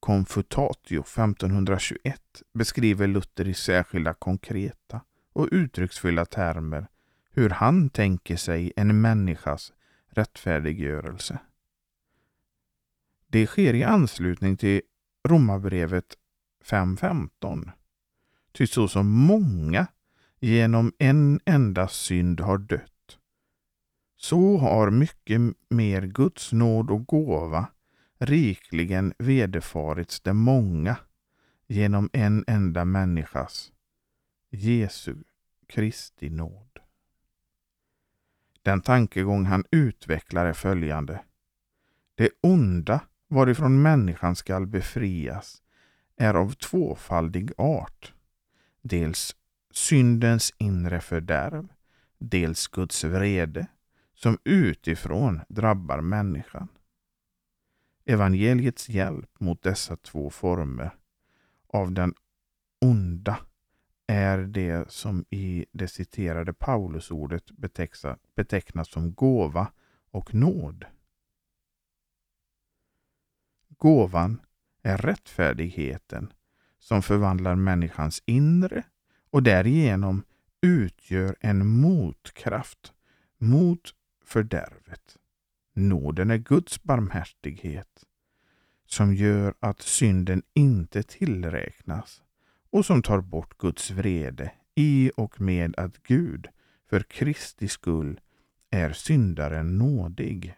Confutatio 0.00 1.00
1521 1.00 2.42
beskriver 2.54 3.06
Luther 3.06 3.48
i 3.48 3.54
särskilda 3.54 4.14
konkreta 4.14 5.00
och 5.32 5.48
uttrycksfulla 5.52 6.24
termer 6.24 6.86
hur 7.30 7.50
han 7.50 7.90
tänker 7.90 8.36
sig 8.36 8.72
en 8.76 9.00
människas 9.00 9.72
rättfärdiggörelse. 10.08 11.38
Det 13.26 13.46
sker 13.46 13.74
i 13.74 13.82
anslutning 13.82 14.56
till 14.56 14.80
Romarbrevet 15.28 16.16
5.15. 16.64 17.70
Ty 18.52 18.66
så 18.66 18.88
som 18.88 19.10
många 19.10 19.86
genom 20.40 20.92
en 20.98 21.40
enda 21.44 21.88
synd 21.88 22.40
har 22.40 22.58
dött, 22.58 23.18
så 24.16 24.56
har 24.56 24.90
mycket 24.90 25.40
mer 25.68 26.02
Guds 26.02 26.52
nåd 26.52 26.90
och 26.90 27.06
gåva 27.06 27.66
rikligen 28.18 29.14
vederfarits 29.18 30.20
de 30.20 30.34
många 30.34 30.96
genom 31.66 32.10
en 32.12 32.44
enda 32.46 32.84
människas, 32.84 33.72
Jesu 34.50 35.16
Kristi 35.66 36.30
nåd. 36.30 36.78
Den 38.62 38.80
tankegång 38.80 39.44
han 39.44 39.64
utvecklar 39.70 40.46
är 40.46 40.52
följande. 40.52 41.24
Det 42.14 42.30
onda 42.40 43.00
varifrån 43.28 43.82
människan 43.82 44.36
skall 44.36 44.66
befrias 44.66 45.62
är 46.16 46.34
av 46.34 46.52
tvåfaldig 46.52 47.52
art. 47.56 48.14
Dels 48.82 49.36
syndens 49.76 50.54
inre 50.58 51.00
fördärv, 51.00 51.68
dels 52.18 52.66
Guds 52.66 53.04
vrede 53.04 53.66
som 54.14 54.38
utifrån 54.44 55.40
drabbar 55.48 56.00
människan. 56.00 56.68
Evangeliets 58.04 58.88
hjälp 58.88 59.40
mot 59.40 59.62
dessa 59.62 59.96
två 59.96 60.30
former 60.30 60.90
av 61.68 61.92
den 61.92 62.14
onda 62.80 63.38
är 64.06 64.38
det 64.38 64.90
som 64.90 65.24
i 65.30 65.66
det 65.72 65.88
citerade 65.88 66.52
Paulusordet 66.52 67.50
betecknas 68.34 68.90
som 68.90 69.14
gåva 69.14 69.72
och 70.10 70.34
nåd. 70.34 70.84
Gåvan 73.68 74.40
är 74.82 74.98
rättfärdigheten 74.98 76.32
som 76.78 77.02
förvandlar 77.02 77.54
människans 77.54 78.22
inre 78.26 78.84
och 79.30 79.42
därigenom 79.42 80.24
utgör 80.60 81.36
en 81.40 81.66
motkraft 81.66 82.92
mot 83.38 83.94
fördärvet. 84.24 85.16
Nåden 85.74 86.30
är 86.30 86.36
Guds 86.36 86.82
barmhärtighet 86.82 88.04
som 88.86 89.14
gör 89.14 89.54
att 89.60 89.82
synden 89.82 90.42
inte 90.54 91.02
tillräknas 91.02 92.22
och 92.70 92.86
som 92.86 93.02
tar 93.02 93.20
bort 93.20 93.58
Guds 93.58 93.90
vrede 93.90 94.52
i 94.74 95.10
och 95.16 95.40
med 95.40 95.74
att 95.76 96.02
Gud 96.02 96.48
för 96.90 97.00
Kristi 97.00 97.68
skull 97.68 98.20
är 98.70 98.92
syndaren 98.92 99.78
nådig. 99.78 100.56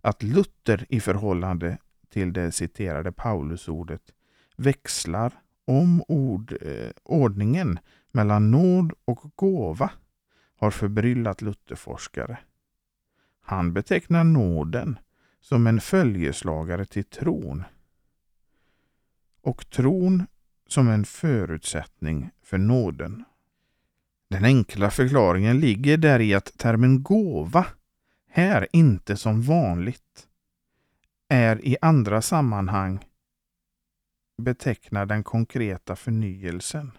Att 0.00 0.22
Luther 0.22 0.86
i 0.88 1.00
förhållande 1.00 1.78
till 2.08 2.32
det 2.32 2.52
citerade 2.52 3.12
Paulusordet 3.12 4.14
växlar 4.56 5.43
om 5.64 6.04
ord, 6.08 6.56
eh, 6.60 6.90
ordningen 7.02 7.78
mellan 8.12 8.50
nåd 8.50 8.92
och 9.04 9.32
gåva 9.34 9.90
har 10.56 10.70
förbryllat 10.70 11.42
Lutherforskare. 11.42 12.38
Han 13.40 13.72
betecknar 13.72 14.24
nåden 14.24 14.98
som 15.40 15.66
en 15.66 15.80
följeslagare 15.80 16.84
till 16.84 17.04
tron 17.04 17.64
och 19.42 19.70
tron 19.70 20.26
som 20.66 20.88
en 20.88 21.04
förutsättning 21.04 22.30
för 22.42 22.58
nåden. 22.58 23.24
Den 24.28 24.44
enkla 24.44 24.90
förklaringen 24.90 25.60
ligger 25.60 25.96
där 25.96 26.20
i 26.20 26.34
att 26.34 26.58
termen 26.58 27.02
gåva 27.02 27.66
här 28.30 28.68
inte 28.72 29.16
som 29.16 29.42
vanligt 29.42 30.28
är 31.28 31.66
i 31.66 31.76
andra 31.80 32.22
sammanhang 32.22 33.04
betecknar 34.36 35.06
den 35.06 35.24
konkreta 35.24 35.96
förnyelsen. 35.96 36.90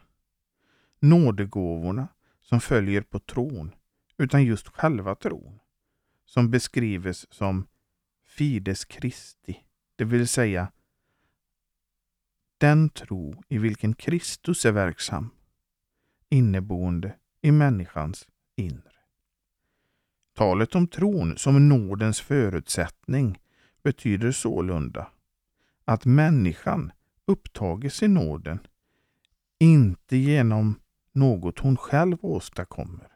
Nådegåvorna 1.00 2.08
som 2.42 2.62
följer 2.62 3.02
på 3.02 3.20
tron, 3.20 3.76
utan 4.18 4.44
just 4.44 4.68
själva 4.68 5.16
tron, 5.16 5.60
som 6.26 6.52
beskrives 6.52 7.34
som 7.34 7.68
Fides 8.26 8.86
Christi, 8.90 9.64
det 9.96 10.06
vill 10.06 10.28
säga 10.28 10.72
den 12.58 12.90
tro 12.90 13.44
i 13.48 13.58
vilken 13.58 13.94
Kristus 13.94 14.66
är 14.66 14.72
verksam, 14.72 15.30
inneboende 16.30 17.16
i 17.42 17.52
människans 17.52 18.28
inre. 18.56 18.92
Talet 20.34 20.76
om 20.76 20.88
tron 20.88 21.38
som 21.38 21.70
nådens 21.70 22.22
förutsättning 22.22 23.40
betyder 23.84 24.32
sålunda 24.32 25.12
att 25.86 26.06
människan 26.06 26.92
upptages 27.28 28.04
i 28.04 28.08
nåden, 28.08 28.60
inte 29.60 30.18
genom 30.18 30.80
något 31.12 31.60
hon 31.60 31.78
själv 31.78 32.18
åstadkommer, 32.22 33.08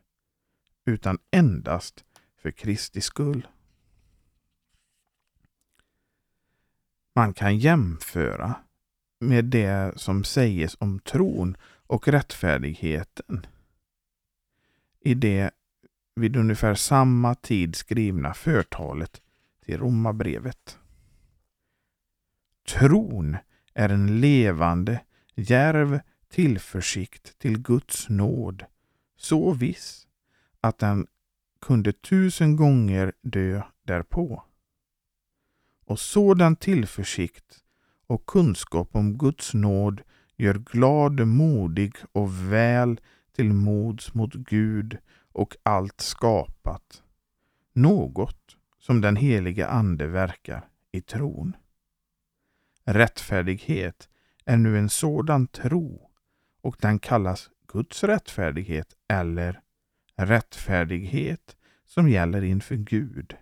utan 0.85 1.19
endast 1.31 2.05
för 2.37 2.51
Kristi 2.51 3.01
skull. 3.01 3.47
Man 7.15 7.33
kan 7.33 7.57
jämföra 7.57 8.55
med 9.19 9.45
det 9.45 9.99
som 9.99 10.23
sägs 10.23 10.77
om 10.79 10.99
tron 10.99 11.57
och 11.87 12.07
rättfärdigheten 12.07 13.45
i 14.99 15.13
det 15.13 15.51
vid 16.15 16.35
ungefär 16.35 16.75
samma 16.75 17.35
tid 17.35 17.75
skrivna 17.75 18.33
förtalet 18.33 19.21
till 19.65 19.77
Romarbrevet. 19.77 20.77
Tron 22.67 23.37
är 23.73 23.89
en 23.89 24.21
levande, 24.21 25.01
djärv 25.35 25.99
tillförsikt 26.29 27.39
till 27.39 27.59
Guds 27.59 28.09
nåd, 28.09 28.65
så 29.17 29.51
viss 29.51 30.07
att 30.61 30.79
den 30.79 31.07
kunde 31.61 31.91
tusen 31.91 32.55
gånger 32.55 33.13
dö 33.21 33.61
därpå. 33.83 34.43
Och 35.85 35.99
sådan 35.99 36.55
tillförsikt 36.55 37.63
och 38.07 38.25
kunskap 38.25 38.95
om 38.95 39.17
Guds 39.17 39.53
nåd 39.53 40.01
gör 40.37 40.53
glad, 40.53 41.27
modig 41.27 41.95
och 42.11 42.51
väl 42.51 42.99
till 43.35 43.53
mods 43.53 44.13
mot 44.13 44.33
Gud 44.33 44.97
och 45.31 45.55
allt 45.63 46.01
skapat. 46.01 47.03
Något 47.73 48.57
som 48.79 49.01
den 49.01 49.15
helige 49.15 49.67
Ande 49.67 50.07
verkar 50.07 50.69
i 50.91 51.01
tron. 51.01 51.55
Rättfärdighet 52.91 54.09
är 54.45 54.57
nu 54.57 54.77
en 54.77 54.89
sådan 54.89 55.47
tro 55.47 56.09
och 56.61 56.77
den 56.79 56.99
kallas 56.99 57.49
Guds 57.67 58.03
rättfärdighet 58.03 58.95
eller 59.07 59.61
rättfärdighet 60.15 61.57
som 61.85 62.09
gäller 62.09 62.43
inför 62.43 62.75
Gud. 62.75 63.35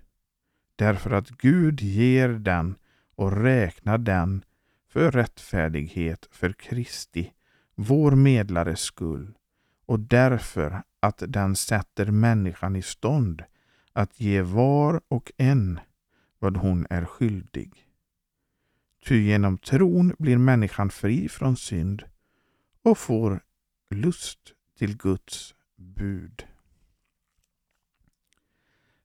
Därför 0.75 1.12
att 1.12 1.29
Gud 1.29 1.81
ger 1.81 2.29
den 2.29 2.75
och 3.15 3.31
räknar 3.41 3.97
den 3.97 4.43
för 4.89 5.12
rättfärdighet 5.12 6.27
för 6.31 6.53
Kristi, 6.53 7.33
vår 7.75 8.12
medlares 8.12 8.79
skull 8.79 9.38
och 9.86 9.99
därför 9.99 10.83
att 10.99 11.23
den 11.27 11.55
sätter 11.55 12.05
människan 12.05 12.75
i 12.75 12.81
stånd 12.81 13.43
att 13.93 14.19
ge 14.19 14.41
var 14.41 15.01
och 15.07 15.31
en 15.38 15.79
vad 16.39 16.57
hon 16.57 16.88
är 16.89 17.05
skyldig. 17.05 17.87
Ty 19.07 19.23
genom 19.23 19.57
tron 19.57 20.15
blir 20.19 20.37
människan 20.37 20.89
fri 20.89 21.29
från 21.29 21.57
synd 21.57 22.03
och 22.83 22.97
får 22.97 23.41
lust 23.89 24.39
till 24.77 24.97
Guds 24.97 25.55
bud. 25.75 26.45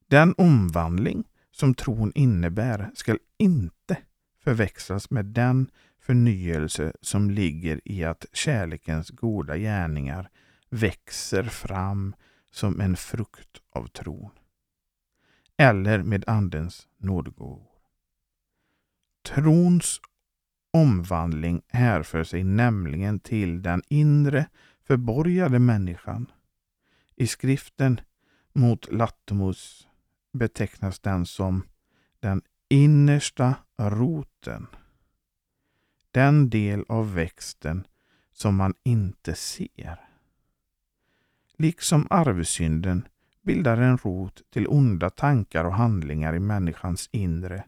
Den 0.09 0.35
omvandling 0.39 1.25
som 1.51 1.75
tron 1.75 2.13
innebär 2.15 2.91
skall 2.95 3.19
inte 3.39 3.97
förväxlas 4.45 5.11
med 5.11 5.25
den 5.25 5.71
förnyelse 6.01 6.93
som 7.01 7.31
ligger 7.31 7.81
i 7.85 8.05
att 8.05 8.27
kärlekens 8.33 9.11
goda 9.11 9.57
gärningar 9.57 10.31
växer 10.71 11.43
fram 11.43 12.15
som 12.51 12.81
en 12.81 12.97
frukt 12.97 13.63
av 13.71 13.87
tron. 13.87 14.31
Eller 15.57 16.03
med 16.03 16.25
Andens 16.27 16.89
nådegåvor. 16.99 17.72
Trons 19.23 20.01
omvandling 20.71 21.63
härför 21.69 22.25
sig 22.25 22.45
nämligen 22.45 23.21
till 23.21 23.63
den 23.63 23.83
inre 23.89 24.47
förborgade 24.85 25.59
människan. 25.59 26.33
I 27.17 27.27
skriften 27.27 28.01
mot 28.53 28.93
Latmus 28.93 29.89
betecknas 30.33 31.01
den 31.01 31.27
som 31.27 31.63
den 32.21 32.43
innersta 32.69 33.55
roten. 33.77 34.67
Den 36.11 36.51
del 36.51 36.85
av 36.89 37.15
växten 37.15 37.87
som 38.33 38.57
man 38.57 38.75
inte 38.83 39.35
ser. 39.35 40.01
Liksom 41.59 42.07
arvsynden 42.11 43.09
bildar 43.43 43.77
en 43.77 43.99
rot 43.99 44.43
till 44.51 44.67
onda 44.69 45.11
tankar 45.11 45.65
och 45.65 45.75
handlingar 45.75 46.35
i 46.35 46.41
människans 46.41 47.09
inre 47.13 47.65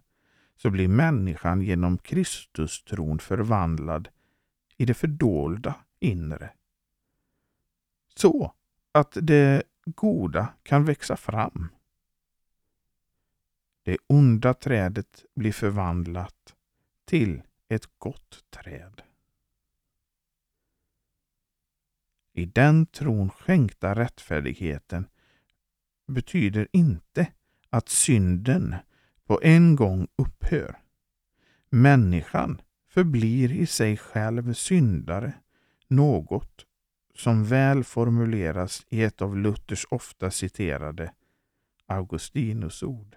så 0.64 0.70
blir 0.70 0.88
människan 0.88 1.62
genom 1.62 1.98
Kristustron 1.98 3.18
förvandlad 3.18 4.08
i 4.76 4.84
det 4.84 4.94
fördolda 4.94 5.74
inre. 6.00 6.50
Så 8.14 8.54
att 8.92 9.16
det 9.22 9.62
goda 9.84 10.54
kan 10.62 10.84
växa 10.84 11.16
fram. 11.16 11.68
Det 13.82 13.98
onda 14.06 14.54
trädet 14.54 15.24
blir 15.34 15.52
förvandlat 15.52 16.54
till 17.04 17.42
ett 17.68 17.88
gott 17.98 18.44
träd. 18.50 19.02
I 22.32 22.44
den 22.44 22.86
tron 22.86 23.30
skänkta 23.30 23.94
rättfärdigheten 23.94 25.06
betyder 26.06 26.68
inte 26.72 27.32
att 27.70 27.88
synden 27.88 28.74
på 29.26 29.40
en 29.42 29.76
gång 29.76 30.08
upphör. 30.16 30.78
Människan 31.70 32.60
förblir 32.88 33.52
i 33.52 33.66
sig 33.66 33.96
själv 33.96 34.54
syndare, 34.54 35.32
något 35.88 36.66
som 37.14 37.44
väl 37.44 37.84
formuleras 37.84 38.86
i 38.88 39.02
ett 39.02 39.22
av 39.22 39.36
Luthers 39.36 39.86
ofta 39.90 40.30
citerade 40.30 41.12
Augustinus 41.86 42.82
ord. 42.82 43.16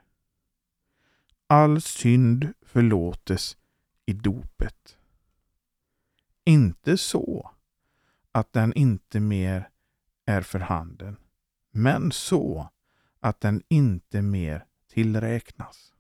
All 1.47 1.81
synd 1.81 2.53
förlåtes 2.61 3.57
i 4.05 4.13
dopet. 4.13 4.97
Inte 6.43 6.97
så 6.97 7.51
att 8.31 8.53
den 8.53 8.73
inte 8.73 9.19
mer 9.19 9.69
är 10.25 10.41
för 10.41 10.59
handen, 10.59 11.17
men 11.71 12.11
så 12.11 12.69
att 13.19 13.41
den 13.41 13.63
inte 13.67 14.21
mer 14.21 14.65
tillräknas. 14.87 15.93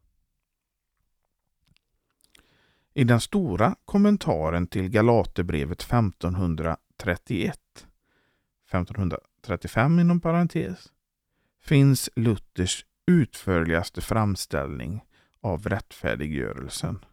I 2.97 3.03
den 3.03 3.21
stora 3.21 3.75
kommentaren 3.85 4.67
till 4.67 4.89
Galaterbrevet 4.89 5.81
1531, 5.81 7.59
1535 8.71 9.99
inom 9.99 10.19
parentes, 10.19 10.91
finns 11.61 12.09
Luthers 12.15 12.85
utförligaste 13.07 14.01
framställning 14.01 15.05
av 15.41 15.63
rättfärdiggörelsen. 15.63 17.05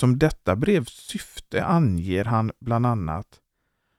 Som 0.00 0.18
detta 0.18 0.56
brevs 0.56 0.92
syfte 0.92 1.64
anger 1.64 2.24
han 2.24 2.52
bland 2.60 2.86
annat 2.86 3.40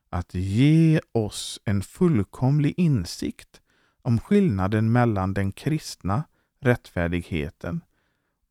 att 0.10 0.34
ge 0.34 1.00
oss 1.12 1.62
en 1.66 1.82
fullkomlig 1.82 2.74
insikt 2.78 3.62
om 4.02 4.20
skillnaden 4.20 4.92
mellan 4.92 5.34
den 5.34 5.52
kristna 5.52 6.24
rättfärdigheten 6.60 7.82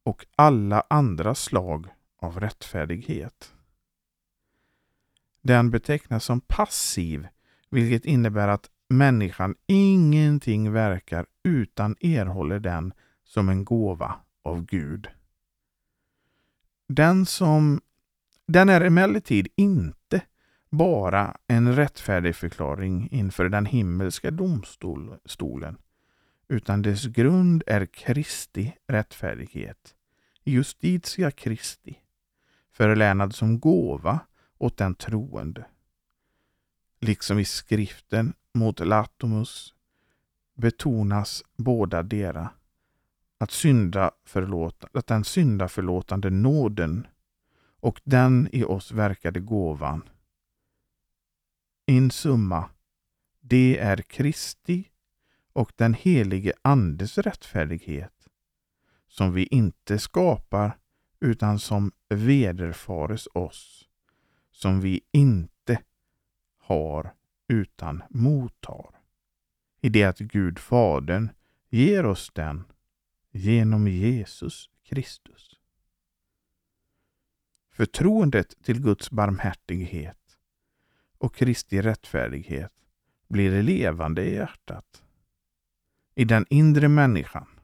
och 0.06 0.26
alla 0.36 0.84
andra 0.90 1.34
slag 1.34 1.86
av 2.18 2.40
rättfärdighet. 2.40 3.54
Den 5.42 5.70
betecknas 5.70 6.24
som 6.24 6.40
passiv, 6.40 7.26
vilket 7.70 8.04
innebär 8.04 8.48
att 8.48 8.70
människan 8.88 9.54
ingenting 9.66 10.72
verkar 10.72 11.26
utan 11.42 11.96
erhåller 12.00 12.58
den 12.58 12.92
som 13.24 13.48
en 13.48 13.64
gåva 13.64 14.14
av 14.42 14.64
Gud. 14.64 15.08
Den, 16.88 17.26
som, 17.26 17.80
den 18.46 18.68
är 18.68 18.80
emellertid 18.80 19.48
inte 19.56 20.22
bara 20.70 21.36
en 21.46 21.76
rättfärdig 21.76 22.36
förklaring 22.36 23.08
inför 23.10 23.48
den 23.48 23.66
himmelska 23.66 24.30
domstolen, 24.30 25.78
utan 26.48 26.82
dess 26.82 27.06
grund 27.06 27.62
är 27.66 27.86
Kristi 27.86 28.76
rättfärdighet, 28.86 29.95
justitia 30.50 31.30
Christi, 31.30 31.98
förlänad 32.70 33.34
som 33.34 33.60
gåva 33.60 34.20
åt 34.58 34.76
den 34.76 34.94
troende. 34.94 35.66
Liksom 37.00 37.38
i 37.38 37.44
skriften 37.44 38.32
mot 38.54 38.80
Latomus 38.80 39.74
betonas 40.54 41.44
båda 41.56 42.02
dera 42.02 42.50
att, 43.38 43.50
synda 43.50 44.10
förlåta, 44.24 44.88
att 44.92 45.06
den 45.06 45.24
syndaförlåtande 45.24 46.30
nåden 46.30 47.06
och 47.80 48.00
den 48.04 48.48
i 48.52 48.64
oss 48.64 48.92
verkade 48.92 49.40
gåvan 49.40 50.02
in 51.86 52.10
summa, 52.10 52.70
det 53.40 53.78
är 53.78 53.96
Kristi 53.96 54.88
och 55.52 55.72
den 55.76 55.94
helige 55.94 56.52
Andes 56.62 57.18
rättfärdighet 57.18 58.15
som 59.16 59.32
vi 59.32 59.46
inte 59.46 59.98
skapar 59.98 60.78
utan 61.20 61.58
som 61.58 61.92
vederfares 62.08 63.28
oss, 63.34 63.88
som 64.50 64.80
vi 64.80 65.00
inte 65.12 65.82
har 66.58 67.14
utan 67.48 68.02
mottar. 68.10 69.00
I 69.80 69.88
det 69.88 70.04
att 70.04 70.18
Gud 70.18 70.58
Fadern 70.58 71.28
ger 71.68 72.06
oss 72.06 72.30
den 72.34 72.64
genom 73.30 73.88
Jesus 73.88 74.70
Kristus. 74.82 75.60
Förtroendet 77.70 78.62
till 78.62 78.82
Guds 78.82 79.10
barmhärtighet 79.10 80.38
och 81.18 81.34
Kristi 81.34 81.82
rättfärdighet 81.82 82.72
blir 83.28 83.62
levande 83.62 84.24
i 84.24 84.34
hjärtat, 84.34 85.02
i 86.14 86.24
den 86.24 86.46
inre 86.50 86.88
människan. 86.88 87.55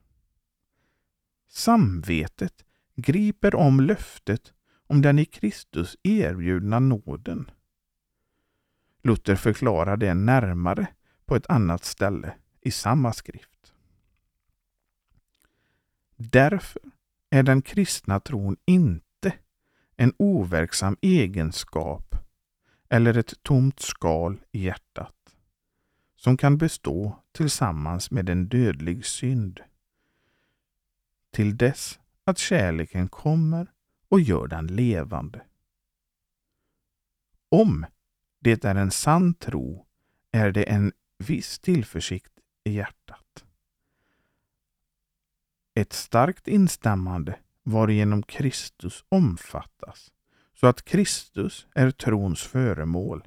Samvetet 1.54 2.64
griper 2.96 3.54
om 3.54 3.80
löftet 3.80 4.52
om 4.86 5.02
den 5.02 5.18
i 5.18 5.24
Kristus 5.24 5.96
erbjudna 6.02 6.78
nåden. 6.78 7.50
Luther 9.02 9.36
förklarar 9.36 9.96
det 9.96 10.14
närmare 10.14 10.86
på 11.24 11.36
ett 11.36 11.50
annat 11.50 11.84
ställe 11.84 12.34
i 12.60 12.70
samma 12.70 13.12
skrift. 13.12 13.72
Därför 16.16 16.82
är 17.30 17.42
den 17.42 17.62
kristna 17.62 18.20
tron 18.20 18.56
inte 18.64 19.34
en 19.96 20.12
overksam 20.16 20.96
egenskap 21.00 22.16
eller 22.88 23.18
ett 23.18 23.42
tomt 23.42 23.80
skal 23.80 24.40
i 24.52 24.64
hjärtat 24.64 25.36
som 26.16 26.36
kan 26.36 26.58
bestå 26.58 27.18
tillsammans 27.32 28.10
med 28.10 28.28
en 28.28 28.48
dödlig 28.48 29.06
synd 29.06 29.60
till 31.32 31.56
dess 31.56 32.00
att 32.24 32.38
kärleken 32.38 33.08
kommer 33.08 33.72
och 34.08 34.20
gör 34.20 34.46
den 34.46 34.66
levande. 34.66 35.42
Om 37.48 37.86
det 38.40 38.64
är 38.64 38.74
en 38.74 38.90
sann 38.90 39.34
tro 39.34 39.86
är 40.32 40.52
det 40.52 40.62
en 40.62 40.92
viss 41.18 41.58
tillförsikt 41.58 42.32
i 42.64 42.72
hjärtat. 42.72 43.44
Ett 45.74 45.92
starkt 45.92 46.48
instämmande 46.48 47.38
varigenom 47.62 48.22
Kristus 48.22 49.04
omfattas 49.08 50.12
så 50.54 50.66
att 50.66 50.84
Kristus 50.84 51.66
är 51.74 51.90
trons 51.90 52.42
föremål. 52.42 53.24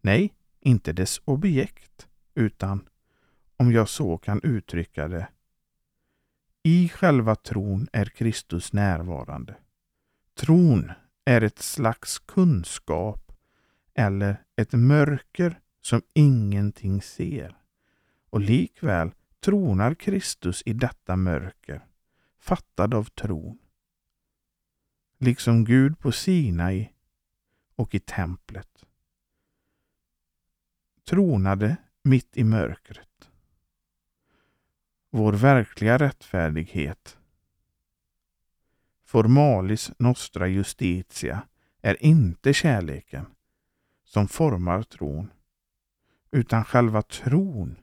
Nej, 0.00 0.34
inte 0.60 0.92
dess 0.92 1.20
objekt, 1.24 2.08
utan, 2.34 2.88
om 3.56 3.72
jag 3.72 3.88
så 3.88 4.18
kan 4.18 4.40
uttrycka 4.42 5.08
det, 5.08 5.28
i 6.68 6.88
själva 6.88 7.34
tron 7.34 7.88
är 7.92 8.04
Kristus 8.04 8.72
närvarande. 8.72 9.56
Tron 10.34 10.92
är 11.24 11.40
ett 11.40 11.58
slags 11.58 12.18
kunskap 12.18 13.32
eller 13.94 14.42
ett 14.56 14.72
mörker 14.72 15.60
som 15.80 16.02
ingenting 16.14 17.02
ser. 17.02 17.56
Och 18.30 18.40
likväl 18.40 19.10
tronar 19.40 19.94
Kristus 19.94 20.62
i 20.66 20.72
detta 20.72 21.16
mörker, 21.16 21.86
fattad 22.38 22.94
av 22.94 23.04
tron 23.04 23.58
liksom 25.18 25.64
Gud 25.64 25.98
på 25.98 26.12
Sinai 26.12 26.88
och 27.74 27.94
i 27.94 28.00
templet. 28.00 28.84
Tronade 31.08 31.76
mitt 32.02 32.36
i 32.36 32.44
mörkret. 32.44 33.07
Vår 35.10 35.32
verkliga 35.32 35.98
rättfärdighet, 35.98 37.18
formalis 39.04 39.92
nostra 39.98 40.48
justitia, 40.48 41.42
är 41.82 42.02
inte 42.04 42.54
kärleken 42.54 43.26
som 44.04 44.28
formar 44.28 44.82
tron, 44.82 45.30
utan 46.30 46.64
själva 46.64 47.02
tron 47.02 47.76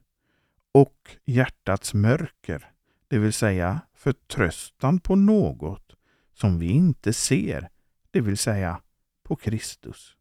och 0.72 1.18
hjärtats 1.26 1.94
mörker, 1.94 2.72
det 3.08 3.20
vill 3.20 3.34
säga 3.34 3.82
förtröstan 3.94 5.00
på 5.00 5.16
något 5.16 5.96
som 6.34 6.60
vi 6.60 6.70
inte 6.70 7.14
ser, 7.14 7.70
det 8.12 8.22
vill 8.22 8.38
säga 8.38 8.82
på 9.24 9.36
Kristus, 9.36 10.18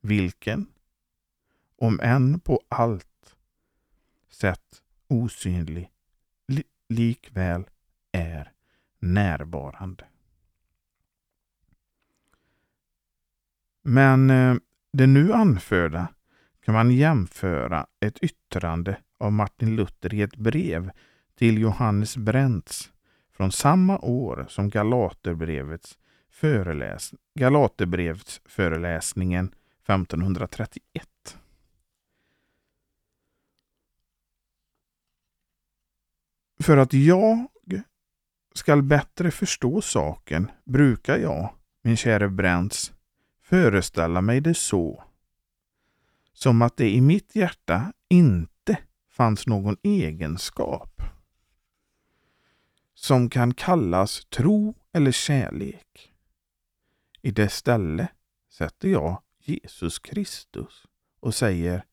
vilken, 0.00 0.66
om 1.76 2.00
än 2.02 2.40
på 2.40 2.60
allt 2.68 3.36
sätt 4.30 4.82
osynlig, 5.08 5.90
likväl 6.88 7.64
är 8.12 8.52
närvarande. 8.98 10.04
Men 13.82 14.30
eh, 14.30 14.56
det 14.92 15.06
nu 15.06 15.32
anförda 15.32 16.08
kan 16.64 16.74
man 16.74 16.90
jämföra 16.90 17.86
ett 18.00 18.18
yttrande 18.18 18.98
av 19.18 19.32
Martin 19.32 19.76
Luther 19.76 20.14
i 20.14 20.22
ett 20.22 20.36
brev 20.36 20.90
till 21.34 21.58
Johannes 21.58 22.16
Brents 22.16 22.92
från 23.32 23.52
samma 23.52 23.98
år 23.98 24.46
som 24.48 24.70
Galaterbrevets 24.70 25.98
föreläs 26.30 27.14
Galaterbrevsföreläsningen 27.34 29.52
1531. 29.82 31.08
För 36.58 36.76
att 36.76 36.92
jag 36.92 37.46
skall 38.54 38.82
bättre 38.82 39.30
förstå 39.30 39.80
saken 39.80 40.50
brukar 40.64 41.18
jag, 41.18 41.54
min 41.82 41.96
käre 41.96 42.28
Brents, 42.28 42.92
föreställa 43.42 44.20
mig 44.20 44.40
det 44.40 44.54
så 44.54 45.04
som 46.32 46.62
att 46.62 46.76
det 46.76 46.90
i 46.90 47.00
mitt 47.00 47.36
hjärta 47.36 47.92
inte 48.08 48.78
fanns 49.08 49.46
någon 49.46 49.76
egenskap 49.82 51.02
som 52.94 53.30
kan 53.30 53.54
kallas 53.54 54.24
tro 54.24 54.74
eller 54.92 55.12
kärlek. 55.12 56.12
I 57.22 57.30
det 57.30 57.48
ställe 57.48 58.08
sätter 58.48 58.88
jag 58.88 59.22
Jesus 59.38 59.98
Kristus 59.98 60.86
och 61.20 61.34
säger 61.34 61.84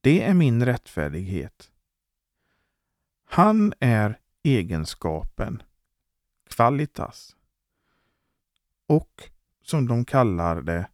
Det 0.00 0.22
är 0.22 0.34
min 0.34 0.64
rättfärdighet. 0.64 1.69
Han 3.32 3.72
är 3.80 4.18
egenskapen, 4.42 5.62
kvalitas 6.48 7.36
och 8.86 9.22
som 9.62 9.86
de 9.86 10.04
kallar 10.04 10.62
det, 10.62 10.88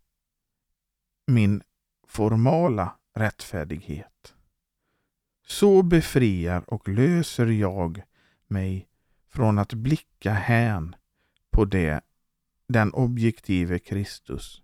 min 1.27 1.63
formala 2.07 2.97
rättfärdighet. 3.15 4.35
Så 5.47 5.83
befriar 5.83 6.65
och 6.71 6.89
löser 6.89 7.47
jag 7.47 8.03
mig 8.47 8.89
från 9.29 9.59
att 9.59 9.73
blicka 9.73 10.33
hän 10.33 10.97
på 11.51 11.65
det, 11.65 12.01
den 12.69 12.93
objektive 12.93 13.79
Kristus 13.79 14.63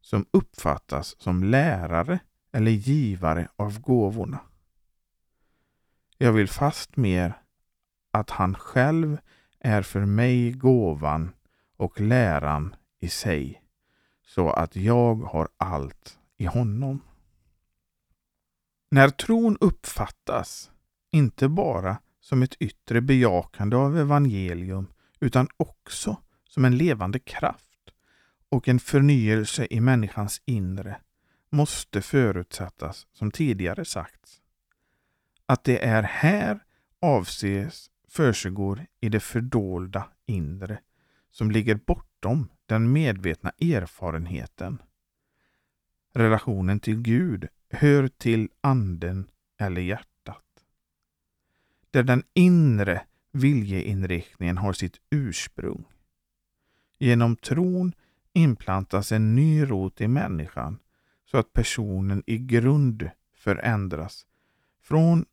som 0.00 0.26
uppfattas 0.30 1.20
som 1.20 1.44
lärare 1.44 2.18
eller 2.52 2.70
givare 2.70 3.48
av 3.56 3.80
gåvorna. 3.80 4.40
Jag 6.24 6.32
vill 6.32 6.48
fastmer 6.48 7.42
att 8.10 8.30
han 8.30 8.54
själv 8.54 9.18
är 9.60 9.82
för 9.82 10.04
mig 10.04 10.52
gåvan 10.52 11.30
och 11.76 12.00
läran 12.00 12.76
i 13.00 13.08
sig, 13.08 13.62
så 14.22 14.50
att 14.50 14.76
jag 14.76 15.14
har 15.14 15.48
allt 15.56 16.18
i 16.36 16.44
honom. 16.44 17.02
När 18.90 19.08
tron 19.08 19.56
uppfattas, 19.60 20.70
inte 21.10 21.48
bara 21.48 21.98
som 22.20 22.42
ett 22.42 22.54
yttre 22.60 23.00
bejakande 23.00 23.76
av 23.76 23.98
evangelium, 23.98 24.86
utan 25.20 25.48
också 25.56 26.16
som 26.44 26.64
en 26.64 26.76
levande 26.76 27.18
kraft 27.18 27.90
och 28.48 28.68
en 28.68 28.80
förnyelse 28.80 29.66
i 29.70 29.80
människans 29.80 30.42
inre, 30.44 31.00
måste 31.50 32.02
förutsättas, 32.02 33.06
som 33.12 33.30
tidigare 33.30 33.84
sagts, 33.84 34.40
att 35.46 35.64
det 35.64 35.84
är 35.84 36.02
här 36.02 36.64
avses 37.00 37.90
försiggår 38.08 38.86
i 39.00 39.08
det 39.08 39.20
fördolda 39.20 40.08
inre 40.26 40.78
som 41.30 41.50
ligger 41.50 41.74
bortom 41.74 42.48
den 42.66 42.92
medvetna 42.92 43.50
erfarenheten. 43.50 44.82
Relationen 46.12 46.80
till 46.80 47.02
Gud 47.02 47.48
hör 47.70 48.08
till 48.08 48.48
anden 48.60 49.30
eller 49.58 49.80
hjärtat. 49.80 50.44
Där 51.90 52.02
den 52.02 52.22
inre 52.34 53.02
viljeinriktningen 53.32 54.58
har 54.58 54.72
sitt 54.72 55.00
ursprung. 55.10 55.84
Genom 56.98 57.36
tron 57.36 57.92
inplantas 58.32 59.12
en 59.12 59.34
ny 59.34 59.64
rot 59.64 60.00
i 60.00 60.08
människan 60.08 60.78
så 61.24 61.38
att 61.38 61.52
personen 61.52 62.22
i 62.26 62.38
grund 62.38 63.10
förändras 63.34 64.26
från 64.82 65.24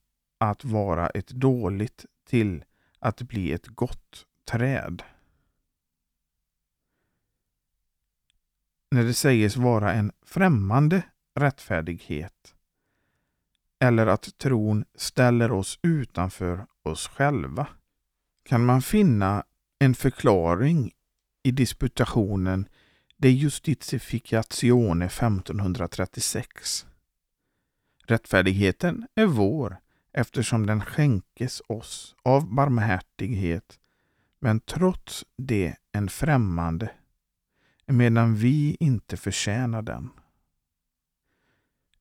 att 0.41 0.65
vara 0.65 1.07
ett 1.07 1.29
dåligt 1.29 2.05
till 2.25 2.63
att 2.99 3.21
bli 3.21 3.51
ett 3.51 3.67
gott 3.67 4.25
träd. 4.45 5.03
när 8.91 9.03
det 9.03 9.13
sägs 9.13 9.57
vara 9.57 9.93
en 9.93 10.11
främmande 10.25 11.03
rättfärdighet 11.35 12.55
eller 13.79 14.07
att 14.07 14.37
tron 14.37 14.85
ställer 14.95 15.51
oss 15.51 15.79
utanför 15.81 16.65
oss 16.83 17.07
själva 17.07 17.67
kan 18.43 18.65
man 18.65 18.81
finna 18.81 19.43
en 19.79 19.95
förklaring 19.95 20.91
i 21.43 21.51
disputationen 21.51 22.67
De 23.17 23.29
Justificazione 23.29 25.05
1536. 25.05 26.85
Rättfärdigheten 28.05 29.07
är 29.15 29.25
vår 29.25 29.77
eftersom 30.13 30.65
den 30.65 30.81
skänkes 30.81 31.61
oss 31.67 32.15
av 32.23 32.53
barmhärtighet 32.53 33.79
men 34.39 34.59
trots 34.59 35.25
det 35.37 35.75
en 35.91 36.09
främmande 36.09 36.91
medan 37.85 38.35
vi 38.35 38.77
inte 38.79 39.17
förtjänar 39.17 39.81
den. 39.81 40.09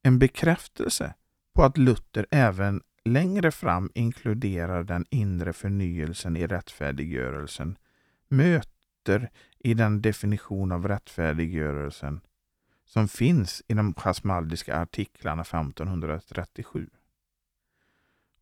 En 0.02 0.18
bekräftelse 0.18 1.14
på 1.52 1.64
att 1.64 1.78
Luther 1.78 2.26
även 2.30 2.82
längre 3.04 3.50
fram 3.50 3.90
inkluderar 3.94 4.84
den 4.84 5.06
inre 5.10 5.52
förnyelsen 5.52 6.36
i 6.36 6.46
rättfärdiggörelsen 6.46 7.78
möter 8.28 9.30
i 9.58 9.74
den 9.74 10.02
definition 10.02 10.72
av 10.72 10.88
rättfärdiggörelsen 10.88 12.20
som 12.84 13.08
finns 13.08 13.62
i 13.68 13.74
de 13.74 13.94
chasmaldiska 13.94 14.76
artiklarna 14.76 15.42
1537. 15.42 16.90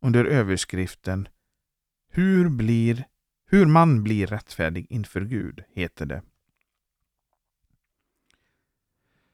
Under 0.01 0.25
överskriften 0.25 1.27
hur, 2.09 2.49
blir, 2.49 3.07
hur 3.45 3.65
man 3.65 4.03
blir 4.03 4.27
rättfärdig 4.27 4.87
inför 4.89 5.21
Gud 5.21 5.63
heter 5.73 6.05
det. 6.05 6.21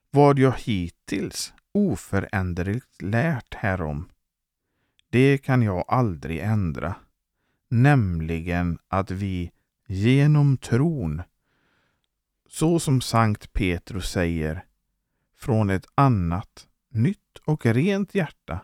Vad 0.09 0.39
jag 0.39 0.51
hittills 0.51 1.53
oföränderligt 1.71 3.01
lärt 3.01 3.53
härom, 3.53 4.09
det 5.09 5.37
kan 5.37 5.61
jag 5.61 5.85
aldrig 5.87 6.39
ändra, 6.39 6.95
nämligen 7.69 8.77
att 8.87 9.11
vi 9.11 9.51
genom 9.87 10.57
tron, 10.57 11.21
så 12.47 12.79
som 12.79 13.01
Sankt 13.01 13.53
Petrus 13.53 14.11
säger, 14.11 14.65
från 15.37 15.69
ett 15.69 15.85
annat, 15.95 16.67
nytt 16.89 17.37
och 17.45 17.65
rent 17.65 18.15
hjärta 18.15 18.59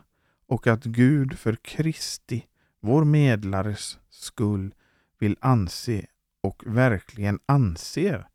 och 0.52 0.66
att 0.66 0.84
Gud 0.84 1.38
för 1.38 1.56
Kristi, 1.56 2.46
vår 2.80 3.04
medlares 3.04 3.98
skull, 4.10 4.74
vill 5.18 5.36
anse 5.40 6.06
och 6.40 6.62
verkligen 6.66 7.40
anser 7.46 8.28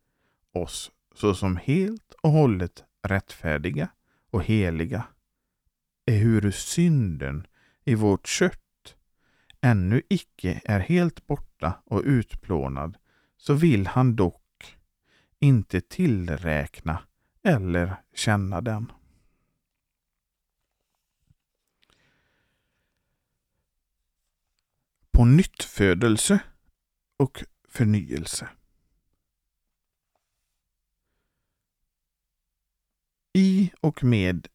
oss 0.53 0.91
såsom 1.15 1.57
helt 1.57 2.13
och 2.21 2.31
hållet 2.31 2.83
rättfärdiga 3.03 3.89
och 4.31 4.43
heliga, 4.43 5.03
ehuru 6.05 6.51
synden 6.51 7.47
i 7.85 7.95
vårt 7.95 8.27
kött 8.27 8.95
ännu 9.61 10.01
icke 10.09 10.61
är 10.65 10.79
helt 10.79 11.27
borta 11.27 11.73
och 11.85 12.01
utplånad, 12.05 12.97
så 13.37 13.53
vill 13.53 13.87
han 13.87 14.15
dock 14.15 14.77
inte 15.39 15.81
tillräkna 15.81 16.99
eller 17.43 17.95
känna 18.13 18.61
den. 18.61 18.91
På 25.17 25.25
nyttfödelse 25.25 26.39
och 27.17 27.43
förnyelse. 27.69 28.49
I 33.33 33.71
och 33.81 34.03
med 34.03 34.47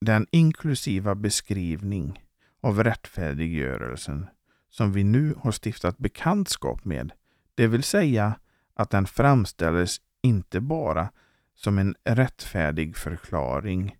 den 0.00 0.26
inklusiva 0.30 1.14
beskrivning 1.14 2.24
av 2.60 2.84
rättfärdiggörelsen 2.84 4.26
som 4.68 4.92
vi 4.92 5.04
nu 5.04 5.34
har 5.38 5.52
stiftat 5.52 5.98
bekantskap 5.98 6.84
med, 6.84 7.12
det 7.54 7.66
vill 7.66 7.82
säga 7.82 8.40
att 8.74 8.90
den 8.90 9.06
framställs 9.06 10.00
inte 10.22 10.60
bara 10.60 11.12
som 11.54 11.78
en 11.78 11.94
rättfärdig 12.04 12.96
förklaring 12.96 13.96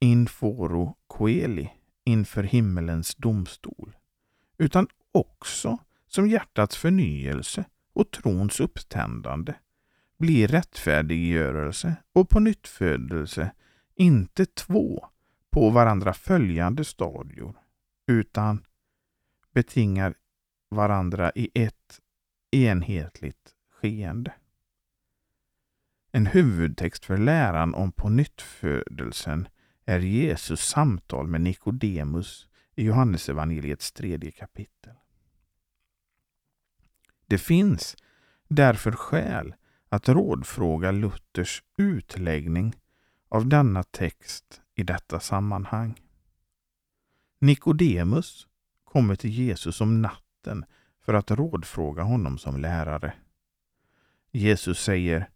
in 0.00 0.26
foro 0.26 0.96
coeli, 1.06 1.72
inför 2.04 2.42
himmelens 2.42 3.14
domstol, 3.14 3.96
utan 4.60 4.88
också 5.12 5.78
som 6.06 6.28
hjärtats 6.28 6.76
förnyelse 6.76 7.64
och 7.92 8.10
trons 8.10 8.60
upptändande 8.60 9.54
blir 10.18 10.48
rättfärdiggörelse 10.48 11.96
och 12.12 12.28
på 12.28 12.40
nyttfödelse 12.40 13.52
inte 13.94 14.46
två 14.46 15.06
på 15.50 15.70
varandra 15.70 16.12
följande 16.12 16.84
stadier, 16.84 17.54
utan 18.06 18.64
betingar 19.54 20.14
varandra 20.68 21.32
i 21.34 21.50
ett 21.54 22.00
enhetligt 22.50 23.54
skeende. 23.70 24.32
En 26.12 26.26
huvudtext 26.26 27.04
för 27.04 27.16
läran 27.16 27.74
om 27.74 27.92
på 27.92 28.08
nyttfödelsen 28.08 29.48
är 29.84 29.98
Jesus 29.98 30.60
samtal 30.68 31.26
med 31.26 31.40
Nikodemus 31.40 32.49
i 32.80 32.84
Johannesevangeliets 32.84 33.92
tredje 33.92 34.30
kapitel. 34.30 34.94
Det 37.26 37.38
finns 37.38 37.96
därför 38.48 38.92
skäl 38.92 39.54
att 39.88 40.08
rådfråga 40.08 40.90
Luthers 40.90 41.62
utläggning 41.76 42.74
av 43.28 43.46
denna 43.46 43.82
text 43.82 44.60
i 44.74 44.82
detta 44.82 45.20
sammanhang. 45.20 46.00
Nikodemus 47.38 48.46
kommer 48.84 49.16
till 49.16 49.30
Jesus 49.30 49.80
om 49.80 50.02
natten 50.02 50.64
för 51.04 51.14
att 51.14 51.30
rådfråga 51.30 52.02
honom 52.02 52.38
som 52.38 52.60
lärare. 52.60 53.14
Jesus 54.30 54.82
säger 54.82 55.30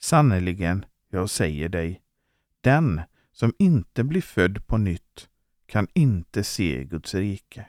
Sannerligen, 0.00 0.84
jag 1.10 1.30
säger 1.30 1.68
dig, 1.68 2.02
den 2.60 3.00
som 3.32 3.52
inte 3.58 4.04
blir 4.04 4.22
född 4.22 4.66
på 4.66 4.78
nytt 4.78 5.28
kan 5.66 5.88
inte 5.92 6.44
se 6.44 6.84
Guds 6.84 7.14
rike. 7.14 7.66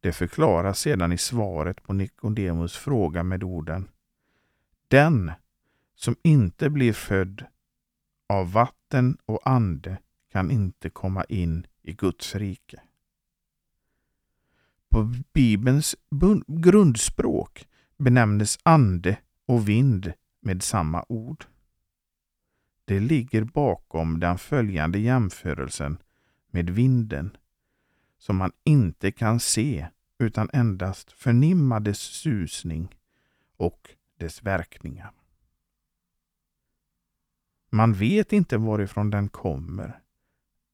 Det 0.00 0.12
förklaras 0.12 0.78
sedan 0.78 1.12
i 1.12 1.18
svaret 1.18 1.82
på 1.82 1.92
Nikodemus 1.92 2.76
fråga 2.76 3.22
med 3.22 3.44
orden 3.44 3.88
Den 4.88 5.32
som 5.94 6.16
inte 6.22 6.70
blir 6.70 6.92
född 6.92 7.46
av 8.28 8.52
vatten 8.52 9.18
och 9.24 9.48
ande 9.48 9.98
kan 10.32 10.50
inte 10.50 10.90
komma 10.90 11.24
in 11.24 11.66
i 11.82 11.92
Guds 11.92 12.34
rike. 12.34 12.80
På 14.88 15.14
Bibelns 15.32 15.96
grundspråk 16.46 17.68
benämnes 17.96 18.58
ande 18.62 19.18
och 19.46 19.68
vind 19.68 20.12
med 20.40 20.62
samma 20.62 21.04
ord. 21.08 21.44
Det 22.84 23.00
ligger 23.00 23.44
bakom 23.44 24.20
den 24.20 24.38
följande 24.38 24.98
jämförelsen 24.98 25.98
med 26.54 26.70
vinden 26.70 27.36
som 28.18 28.36
man 28.36 28.52
inte 28.64 29.12
kan 29.12 29.40
se 29.40 29.88
utan 30.18 30.50
endast 30.52 31.12
förnimma 31.12 31.80
dess 31.80 31.98
susning 32.00 32.94
och 33.56 33.90
dess 34.18 34.42
verkningar. 34.42 35.12
Man 37.70 37.92
vet 37.92 38.32
inte 38.32 38.56
varifrån 38.56 39.10
den 39.10 39.28
kommer 39.28 40.00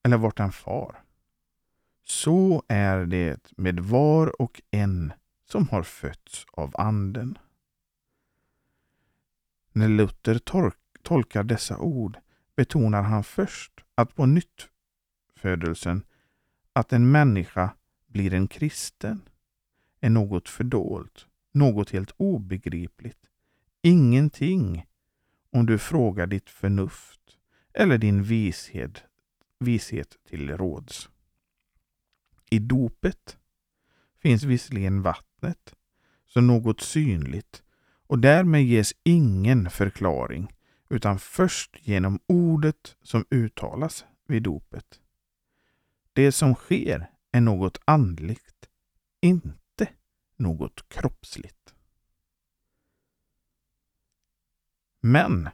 eller 0.03 0.17
vart 0.17 0.37
den 0.37 0.53
far. 0.53 1.03
Så 2.03 2.63
är 2.69 3.07
det 3.07 3.53
med 3.57 3.81
var 3.81 4.43
och 4.43 4.63
en 4.71 5.13
som 5.45 5.69
har 5.69 5.83
fötts 5.83 6.47
av 6.53 6.75
Anden. 6.75 7.39
När 9.73 9.89
Luther 9.89 10.39
tolkar 11.03 11.43
dessa 11.43 11.79
ord 11.79 12.19
betonar 12.57 13.03
han 13.03 13.25
först 13.25 13.73
att 13.95 14.15
på 14.15 14.27
nytt 14.27 14.70
födelsen 15.41 16.03
att 16.73 16.93
en 16.93 17.11
människa 17.11 17.75
blir 18.07 18.35
en 18.35 18.49
kristen 18.49 19.29
är 20.01 20.11
något 20.11 20.49
fördolt, 20.49 21.27
något 21.53 21.91
helt 21.91 22.11
obegripligt. 22.17 23.27
Ingenting 23.83 24.87
om 25.51 25.67
du 25.67 25.79
frågar 25.79 26.27
ditt 26.27 26.51
förnuft 26.51 27.21
eller 27.73 27.99
din 27.99 28.23
vishet, 28.23 29.05
vishet 29.59 30.17
till 30.29 30.57
råds. 30.57 31.11
I 32.51 32.59
dopet 32.59 33.39
finns 34.19 34.43
visserligen 34.43 35.03
vattnet 35.03 35.75
som 36.27 36.47
något 36.47 36.81
synligt 36.81 37.63
och 38.07 38.19
därmed 38.19 38.65
ges 38.65 38.95
ingen 39.03 39.71
förklaring 39.71 40.53
utan 40.89 41.19
först 41.19 41.77
genom 41.81 42.21
ordet 42.27 42.97
som 43.03 43.25
uttalas 43.31 44.05
vid 44.27 44.43
dopet. 44.43 45.01
Det 46.13 46.33
som 46.33 46.55
sker 46.55 47.11
är 47.33 47.41
något 47.41 47.81
andligt, 47.85 48.69
inte 49.21 49.89
något 50.37 50.89
kroppsligt. 50.89 51.75
Men 55.03 55.49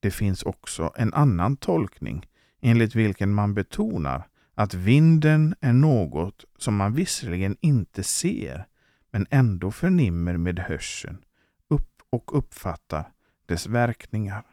det 0.00 0.10
finns 0.10 0.42
också 0.42 0.92
en 0.96 1.14
annan 1.14 1.56
tolkning 1.56 2.26
enligt 2.60 2.94
vilken 2.94 3.34
man 3.34 3.54
betonar 3.54 4.28
att 4.54 4.74
vinden 4.74 5.54
är 5.60 5.72
något 5.72 6.44
som 6.58 6.76
man 6.76 6.94
visserligen 6.94 7.56
inte 7.60 8.02
ser 8.02 8.66
men 9.10 9.26
ändå 9.30 9.70
förnimmer 9.70 10.36
med 10.36 10.58
hörseln 10.58 11.24
upp 11.68 12.02
och 12.10 12.38
uppfattar 12.38 13.12
dess 13.46 13.66
verkningar. 13.66 14.44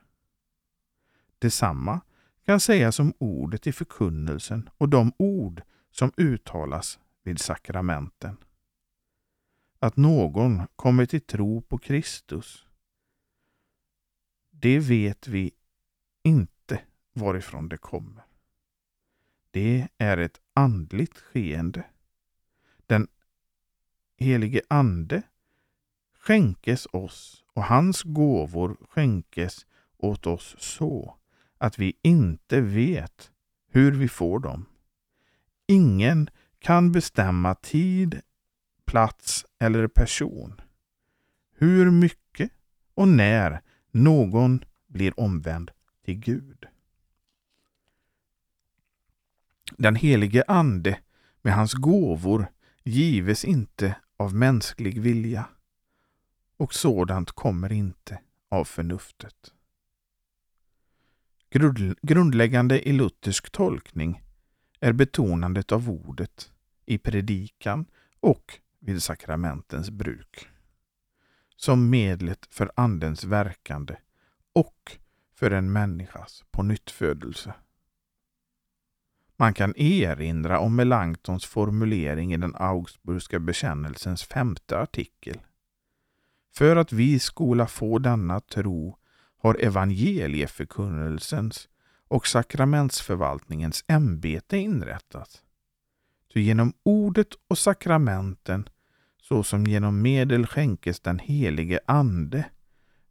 Detsamma 1.40 2.02
kan 2.52 2.60
sägas 2.60 3.00
om 3.00 3.14
ordet 3.18 3.68
i 3.68 3.72
förkunnelsen 3.72 4.70
och 4.78 4.90
de 4.90 5.14
ord 5.18 5.62
som 5.92 6.12
uttalas 6.18 7.00
vid 7.24 7.40
sakramenten. 7.40 8.38
Att 9.80 9.98
någon 9.98 10.62
kommer 10.76 11.06
till 11.06 11.22
tro 11.22 11.62
på 11.62 11.78
Kristus, 11.78 12.66
det 14.50 14.80
vet 14.80 15.28
vi 15.28 15.52
inte 16.24 16.82
varifrån 17.14 17.70
det 17.70 17.78
kommer. 17.78 18.24
Det 19.52 19.88
är 19.98 20.18
ett 20.18 20.42
andligt 20.54 21.18
skeende. 21.18 21.84
Den 22.86 23.08
helige 24.18 24.62
Ande 24.68 25.22
skänkes 26.14 26.88
oss 26.92 27.44
och 27.54 27.64
hans 27.64 28.04
gåvor 28.04 28.78
skänkes 28.90 29.66
åt 29.98 30.28
oss 30.28 30.56
så 30.60 31.18
att 31.62 31.80
vi 31.80 31.94
inte 32.02 32.62
vet 32.62 33.32
hur 33.68 33.92
vi 33.92 34.08
får 34.08 34.40
dem. 34.40 34.66
Ingen 35.68 36.30
kan 36.60 36.92
bestämma 36.92 37.56
tid, 37.56 38.22
plats 38.86 39.46
eller 39.60 39.88
person. 39.88 40.62
Hur 41.54 41.92
mycket 41.92 42.52
och 42.94 43.08
när 43.08 43.62
någon 43.92 44.64
blir 44.88 45.20
omvänd 45.20 45.72
till 46.06 46.20
Gud. 46.20 46.66
Den 49.78 49.96
helige 49.96 50.44
Ande 50.48 51.00
med 51.42 51.54
hans 51.54 51.74
gåvor 51.74 52.48
gives 52.84 53.46
inte 53.46 53.96
av 54.18 54.36
mänsklig 54.36 55.02
vilja 55.02 55.46
och 56.58 56.74
sådant 56.74 57.32
kommer 57.32 57.72
inte 57.72 58.20
av 58.50 58.66
förnuftet. 58.66 59.54
Grundläggande 62.02 62.90
i 62.90 62.92
luthersk 62.92 63.52
tolkning 63.52 64.24
är 64.80 64.94
betonandet 64.94 65.72
av 65.72 65.90
ordet 65.90 66.52
i 66.86 66.98
predikan 66.98 67.86
och 68.20 68.60
vid 68.80 69.04
sakramentens 69.04 69.90
bruk 69.90 70.48
som 71.56 71.90
medlet 71.90 72.48
för 72.50 72.72
Andens 72.76 73.24
verkande 73.24 73.96
och 74.54 74.98
för 75.36 75.52
en 75.52 75.72
människas 75.72 76.44
pånyttfödelse. 76.52 77.54
Man 79.38 79.54
kan 79.54 79.76
erinra 79.76 80.60
om 80.60 80.76
Melanchtons 80.76 81.46
formulering 81.46 82.34
i 82.34 82.38
den 82.38 82.56
Augsburgska 82.56 83.40
bekännelsens 83.40 84.24
femte 84.24 84.80
artikel. 84.80 85.42
För 86.54 86.76
att 86.76 86.92
vi 86.92 87.20
skola 87.20 87.68
få 87.68 88.00
denna 88.00 88.40
tro 88.40 88.98
har 89.42 89.58
evangelieförkunnelsens 89.60 91.70
och 92.08 92.28
sakramentsförvaltningens 92.28 93.84
ämbete 93.88 94.58
inrättats. 94.58 95.44
Ty 96.34 96.42
genom 96.42 96.74
ordet 96.84 97.28
och 97.48 97.58
sakramenten 97.58 98.70
såsom 99.22 99.64
genom 99.64 100.02
medel 100.02 100.48
skänkes 100.48 101.00
den 101.00 101.20
helige 101.20 101.80
Ande, 101.86 102.50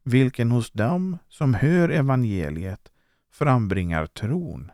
vilken 0.03 0.51
hos 0.51 0.71
dem 0.71 1.19
som 1.29 1.55
hör 1.55 1.89
evangeliet 1.89 2.93
frambringar 3.31 4.07
tron, 4.07 4.73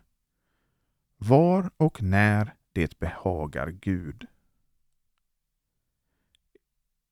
var 1.17 1.71
och 1.77 2.03
när 2.03 2.55
det 2.73 2.99
behagar 2.99 3.71
Gud. 3.71 4.27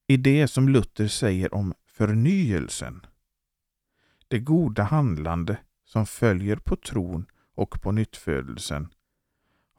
I 0.07 0.17
det 0.17 0.49
som 0.49 0.69
Luther 0.69 1.09
säger 1.09 1.55
om 1.55 1.75
förnyelsen, 1.87 3.07
det 4.35 4.41
goda 4.41 4.82
handlande 4.82 5.57
som 5.85 6.07
följer 6.07 6.57
på 6.57 6.76
tron 6.76 7.26
och 7.55 7.82
på 7.82 7.93
nyttfödelsen, 7.93 8.89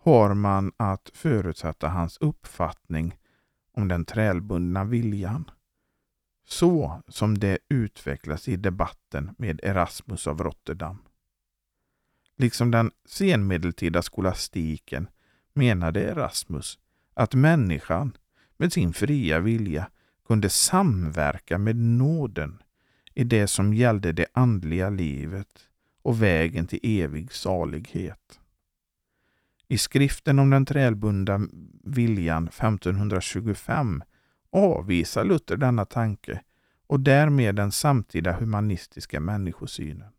har 0.03 0.33
man 0.33 0.71
att 0.77 1.11
förutsätta 1.13 1.87
hans 1.87 2.17
uppfattning 2.17 3.17
om 3.71 3.87
den 3.87 4.05
trälbundna 4.05 4.83
viljan. 4.83 5.51
Så 6.45 7.01
som 7.07 7.37
det 7.37 7.57
utvecklas 7.69 8.47
i 8.47 8.55
debatten 8.55 9.35
med 9.37 9.59
Erasmus 9.63 10.27
av 10.27 10.43
Rotterdam. 10.43 10.97
Liksom 12.37 12.71
den 12.71 12.91
senmedeltida 13.05 14.01
skolastiken 14.01 15.07
menade 15.53 16.03
Erasmus 16.03 16.79
att 17.13 17.33
människan 17.33 18.17
med 18.57 18.73
sin 18.73 18.93
fria 18.93 19.39
vilja 19.39 19.89
kunde 20.27 20.49
samverka 20.49 21.57
med 21.57 21.75
nåden 21.75 22.61
i 23.15 23.23
det 23.23 23.47
som 23.47 23.73
gällde 23.73 24.11
det 24.11 24.25
andliga 24.33 24.89
livet 24.89 25.67
och 26.01 26.21
vägen 26.21 26.67
till 26.67 26.79
evig 26.83 27.31
salighet. 27.31 28.39
I 29.67 29.77
skriften 29.77 30.39
om 30.39 30.49
den 30.49 30.65
trälbundna 30.65 31.47
viljan 31.83 32.47
1525 32.47 34.03
avvisar 34.51 35.23
Luther 35.23 35.57
denna 35.57 35.85
tanke 35.85 36.41
och 36.87 36.99
därmed 36.99 37.55
den 37.55 37.71
samtida 37.71 38.33
humanistiska 38.33 39.19
människosynen. 39.19 40.11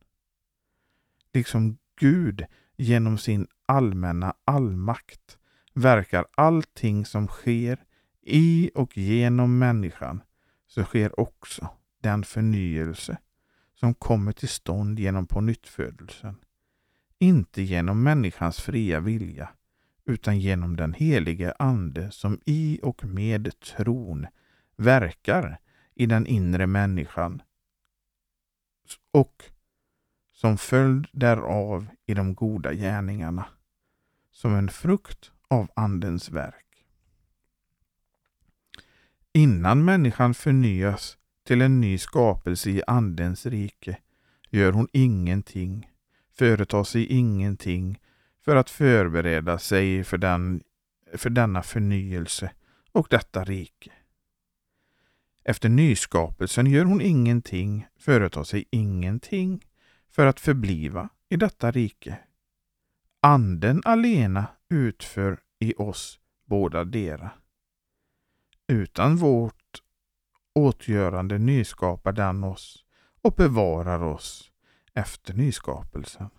Liksom 1.33 1.79
Gud 2.01 2.45
genom 2.77 3.19
sin 3.19 3.47
allmänna 3.67 4.35
allmakt 4.45 5.39
verkar 5.75 6.27
allting 6.35 7.07
som 7.07 7.29
sker 7.29 7.85
i 8.23 8.71
och 8.75 8.97
genom 8.97 9.59
människan 9.59 10.23
så 10.67 10.85
sker 10.85 11.21
också 11.21 11.69
den 12.07 12.25
förnyelse 12.25 13.19
som 13.75 13.95
kommer 13.95 14.33
till 14.33 14.49
stånd 14.49 14.99
genom 14.99 15.27
pånyttfödelsen. 15.27 16.37
Inte 17.19 17.63
genom 17.63 18.03
människans 18.03 18.61
fria 18.61 19.01
vilja 19.01 19.49
utan 20.05 20.41
genom 20.41 20.77
den 20.77 20.93
helige 20.93 21.55
Ande 21.59 22.11
som 22.11 22.41
i 22.45 22.81
och 22.83 23.05
med 23.05 23.61
tron 23.61 24.27
verkar 24.77 25.59
i 25.95 26.07
den 26.07 26.27
inre 26.27 26.67
människan 26.67 27.43
och 29.11 29.45
som 30.33 30.59
följd 30.59 31.07
därav 31.13 31.87
i 32.07 32.15
de 32.15 32.35
goda 32.35 32.73
gärningarna, 32.73 33.47
som 34.31 34.55
en 34.55 34.69
frukt 34.69 35.33
av 35.49 35.71
Andens 35.77 36.31
verk. 36.31 36.87
Innan 39.33 39.85
människan 39.85 40.35
förnyas 40.35 41.19
till 41.47 41.63
en 41.63 41.81
ny 41.81 41.99
skapelse 41.99 42.71
i 42.71 42.83
Andens 42.87 43.47
rike 43.47 43.99
gör 44.51 44.73
hon 44.73 44.89
ingenting, 44.93 45.91
företar 46.39 46.85
sig 46.85 47.07
ingenting 47.07 48.01
för 48.45 48.57
att 48.57 48.71
förbereda 48.71 49.59
sig 49.59 50.05
för, 50.05 50.19
den, 50.19 50.63
för 51.15 51.31
denna 51.31 51.63
förnyelse 51.63 52.53
och 52.93 53.07
detta 53.11 53.45
rike. 53.45 53.93
Efter 55.45 55.69
nyskapelsen 55.69 56.67
gör 56.67 56.85
hon 56.85 57.01
ingenting, 57.01 57.87
företar 57.99 58.45
sig 58.45 58.65
ingenting 58.71 59.65
för 60.11 60.27
att 60.27 60.41
förbliva 60.41 61.09
i 61.29 61.37
detta 61.37 61.71
rike. 61.71 62.19
Anden 63.21 63.83
alena 63.85 64.47
utför 64.69 65.39
i 65.59 65.75
oss 65.75 66.21
båda 66.45 66.85
dera. 66.85 67.31
Utan 68.69 69.17
vårt 69.17 69.66
åtgörande 70.57 71.39
nyskapar 71.39 72.13
den 72.13 72.45
oss 72.45 72.85
och 73.23 73.33
bevarar 73.33 74.03
oss 74.03 74.51
efter 74.95 75.35
nyskapelsen. 75.35 76.31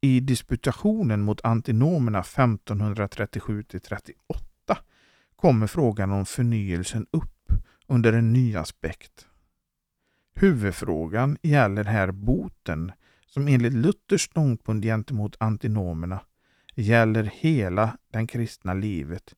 I 0.00 0.20
disputationen 0.20 1.20
mot 1.20 1.44
antinomerna 1.44 2.22
1537-38 2.22 4.12
kommer 5.36 5.66
frågan 5.66 6.12
om 6.12 6.26
förnyelsen 6.26 7.06
upp 7.10 7.52
under 7.86 8.12
en 8.12 8.32
ny 8.32 8.56
aspekt. 8.56 9.26
Huvudfrågan 10.34 11.38
gäller 11.42 11.84
här 11.84 12.10
boten 12.10 12.92
som 13.26 13.48
enligt 13.48 13.72
Luthers 13.72 14.22
ståndpunkt 14.22 14.84
gentemot 14.84 15.36
antinomerna 15.40 16.20
gäller 16.74 17.24
hela 17.24 17.98
den 18.10 18.26
kristna 18.26 18.74
livet 18.74 19.34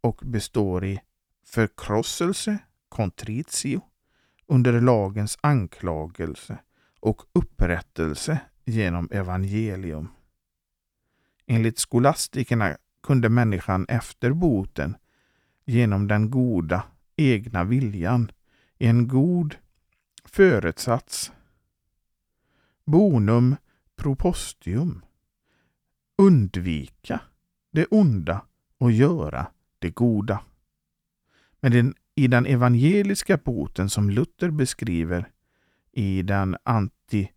och 0.00 0.20
består 0.24 0.84
i 0.84 1.00
förkrosselse, 1.44 2.58
contritio, 2.88 3.80
under 4.46 4.80
lagens 4.80 5.38
anklagelse 5.40 6.58
och 7.00 7.22
upprättelse 7.32 8.40
genom 8.64 9.08
evangelium. 9.10 10.08
Enligt 11.46 11.78
skolastikerna 11.78 12.76
kunde 13.02 13.28
människan 13.28 13.86
efter 13.88 14.32
boten 14.32 14.96
genom 15.64 16.08
den 16.08 16.30
goda 16.30 16.82
egna 17.16 17.64
viljan 17.64 18.32
en 18.78 19.08
god 19.08 19.56
föresats 20.24 21.32
bonum 22.84 23.56
propostium 23.96 25.04
undvika 26.18 27.20
det 27.70 27.86
onda 27.86 28.44
och 28.78 28.92
göra 28.92 29.46
det 29.80 29.90
goda. 29.90 30.40
Men 31.60 31.72
den, 31.72 31.94
i 32.14 32.26
den 32.26 32.46
evangeliska 32.46 33.36
boten 33.36 33.90
som 33.90 34.10
Luther 34.10 34.50
beskriver 34.50 35.30
i 35.92 36.22
den 36.22 36.56
anti 36.62 37.28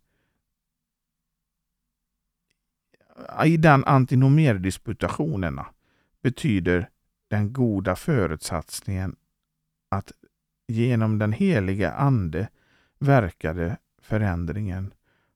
i 3.44 3.56
den 3.56 3.84
antinomerdisputationerna 3.84 5.66
betyder 6.22 6.88
den 7.28 7.52
goda 7.52 7.96
förutsatsningen 7.96 9.16
att 9.88 10.12
genom 10.68 11.18
den 11.18 11.32
heliga 11.32 11.92
Ande 11.92 12.48
verkade 12.98 13.76
förändringen 14.02 14.94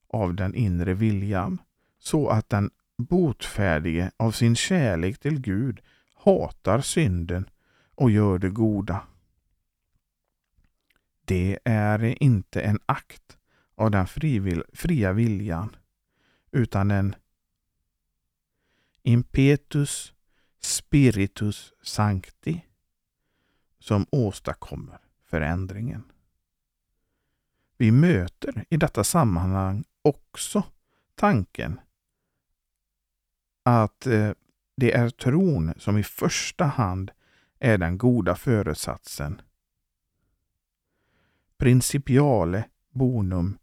av 0.08 0.34
den 0.34 0.54
inre 0.54 0.94
viljan 0.94 1.58
så 1.98 2.28
att 2.28 2.48
den 2.48 2.70
botfärdige 2.96 4.10
av 4.16 4.32
sin 4.32 4.56
kärlek 4.56 5.18
till 5.18 5.40
Gud 5.40 5.80
hatar 6.18 6.80
synden 6.80 7.50
och 7.94 8.10
gör 8.10 8.38
det 8.38 8.50
goda. 8.50 9.06
Det 11.24 11.58
är 11.64 12.22
inte 12.22 12.60
en 12.60 12.78
akt 12.86 13.38
av 13.74 13.90
den 13.90 14.06
fria 14.72 15.12
viljan 15.12 15.76
utan 16.50 16.90
en 16.90 17.14
impetus 19.02 20.12
spiritus 20.60 21.72
sancti 21.82 22.64
som 23.78 24.06
åstadkommer 24.10 24.98
förändringen. 25.24 26.04
Vi 27.76 27.90
möter 27.90 28.64
i 28.68 28.76
detta 28.76 29.04
sammanhang 29.04 29.84
också 30.02 30.62
tanken 31.14 31.80
att 33.62 34.06
eh, 34.06 34.32
det 34.78 34.92
är 34.92 35.10
tron 35.10 35.74
som 35.76 35.98
i 35.98 36.02
första 36.02 36.64
hand 36.64 37.10
är 37.58 37.78
den 37.78 37.98
goda 37.98 38.36
föresatsen. 38.36 39.40
Principiale 41.56 42.64
bonum 42.90 43.58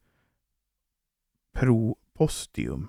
pro 1.54 1.98
postium. 2.14 2.88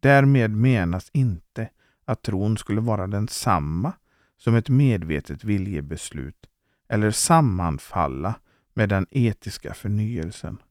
Därmed 0.00 0.50
menas 0.50 1.10
inte 1.12 1.70
att 2.04 2.22
tron 2.22 2.56
skulle 2.56 2.80
vara 2.80 3.06
densamma 3.06 3.92
som 4.36 4.54
ett 4.54 4.68
medvetet 4.68 5.44
viljebeslut 5.44 6.46
eller 6.88 7.10
sammanfalla 7.10 8.34
med 8.74 8.88
den 8.88 9.06
etiska 9.10 9.74
förnyelsen. 9.74 10.62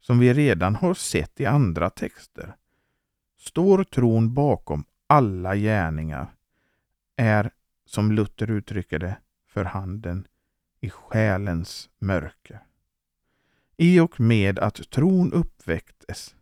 Som 0.00 0.18
vi 0.18 0.34
redan 0.34 0.74
har 0.76 0.94
sett 0.94 1.40
i 1.40 1.46
andra 1.46 1.90
texter 1.90 2.56
står 3.38 3.84
tron 3.84 4.34
bakom 4.34 4.84
alla 5.06 5.56
gärningar, 5.56 6.34
är, 7.16 7.50
som 7.86 8.12
Luther 8.12 8.50
uttrycker 8.50 8.98
det, 8.98 9.16
för 9.46 9.64
handen 9.64 10.26
i 10.80 10.90
själens 10.90 11.90
mörker. 11.98 12.60
I 13.76 14.00
och 14.00 14.20
med 14.20 14.58
att 14.58 14.90
tron 14.90 15.32
uppväcktes 15.32 16.34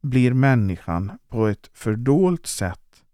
blir 0.00 0.34
människan 0.34 1.18
på 1.28 1.46
ett 1.46 1.70
fördolt 1.72 2.46
sätt 2.46 3.04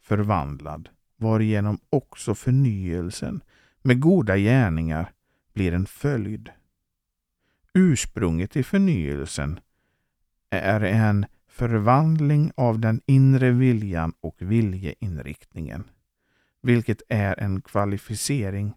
förvandlad, 0.00 0.88
varigenom 1.16 1.78
också 1.90 2.34
förnyelsen 2.34 3.40
med 3.82 4.00
goda 4.00 4.36
gärningar 4.36 5.12
blir 5.52 5.72
en 5.72 5.86
följd. 5.86 6.50
Ursprunget 7.74 8.56
i 8.56 8.62
förnyelsen 8.62 9.60
är 10.50 10.80
en 10.80 11.26
förvandling 11.58 12.52
av 12.56 12.78
den 12.78 13.00
inre 13.06 13.50
viljan 13.50 14.12
och 14.20 14.36
viljeinriktningen, 14.38 15.84
vilket 16.62 17.02
är 17.08 17.40
en 17.40 17.62
kvalificering 17.62 18.74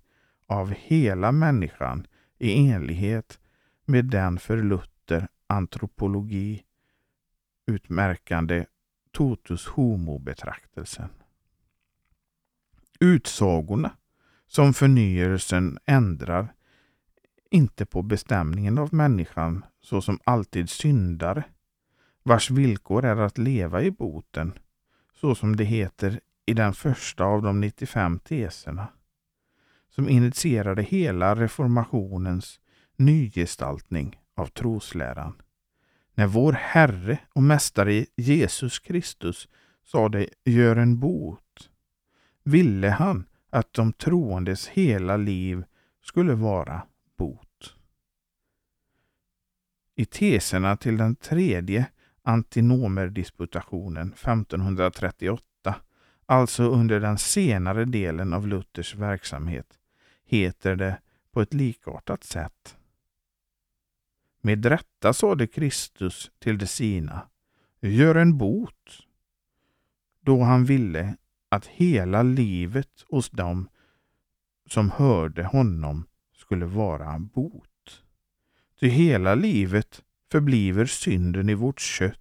av 0.47 0.73
hela 0.77 1.31
människan 1.31 2.07
i 2.37 2.69
enlighet 2.69 3.39
med 3.85 4.05
den 4.05 4.39
för 4.39 4.63
Luther 4.63 5.27
antropologi 5.47 6.63
utmärkande 7.67 8.65
totus 9.11 9.67
homo-betraktelsen. 9.67 11.09
Utsagorna 12.99 13.91
som 14.47 14.73
förnyelsen 14.73 15.77
ändrar 15.85 16.53
inte 17.51 17.85
på 17.85 18.01
bestämningen 18.01 18.77
av 18.77 18.93
människan 18.93 19.65
såsom 19.81 20.19
alltid 20.23 20.69
syndare, 20.69 21.43
vars 22.23 22.49
villkor 22.49 23.05
är 23.05 23.15
att 23.15 23.37
leva 23.37 23.81
i 23.81 23.91
boten, 23.91 24.53
så 25.13 25.35
som 25.35 25.55
det 25.55 25.63
heter 25.63 26.19
i 26.45 26.53
den 26.53 26.73
första 26.73 27.23
av 27.23 27.41
de 27.41 27.61
95 27.61 28.19
teserna, 28.19 28.87
som 29.89 30.09
initierade 30.09 30.81
hela 30.81 31.35
reformationens 31.35 32.59
nygestaltning 32.95 34.19
av 34.35 34.45
trosläran. 34.45 35.33
När 36.13 36.27
vår 36.27 36.53
Herre 36.53 37.19
och 37.33 37.43
Mästare 37.43 38.05
Jesus 38.15 38.79
Kristus 38.79 39.47
sade 39.83 40.27
gör 40.45 40.75
en 40.75 40.99
bot, 40.99 41.69
ville 42.43 42.89
han 42.89 43.25
att 43.49 43.73
de 43.73 43.93
troendes 43.93 44.67
hela 44.67 45.17
liv 45.17 45.63
skulle 46.01 46.33
vara 46.33 46.81
bot. 47.17 47.75
I 49.95 50.05
teserna 50.05 50.77
till 50.77 50.97
den 50.97 51.15
tredje 51.15 51.85
antinomerdisputationen 52.23 54.13
1538, 54.13 55.75
alltså 56.25 56.63
under 56.63 56.99
den 56.99 57.17
senare 57.17 57.85
delen 57.85 58.33
av 58.33 58.47
Luthers 58.47 58.95
verksamhet, 58.95 59.79
heter 60.25 60.75
det 60.75 60.99
på 61.31 61.41
ett 61.41 61.53
likartat 61.53 62.23
sätt. 62.23 62.77
Med 64.41 64.65
rätta 64.65 65.13
sade 65.13 65.47
Kristus 65.47 66.31
till 66.39 66.57
de 66.57 66.67
sina, 66.67 67.27
gör 67.81 68.15
en 68.15 68.37
bot, 68.37 69.07
då 70.21 70.41
han 70.41 70.65
ville 70.65 71.15
att 71.49 71.65
hela 71.65 72.23
livet 72.23 73.05
hos 73.09 73.29
dem 73.29 73.69
som 74.69 74.91
hörde 74.91 75.43
honom 75.43 76.07
skulle 76.33 76.65
vara 76.65 77.19
bot. 77.19 78.03
Ty 78.79 78.87
hela 78.87 79.35
livet 79.35 80.03
förbliver 80.31 80.85
synden 80.85 81.49
i 81.49 81.53
vårt 81.53 81.79
kött 81.79 82.17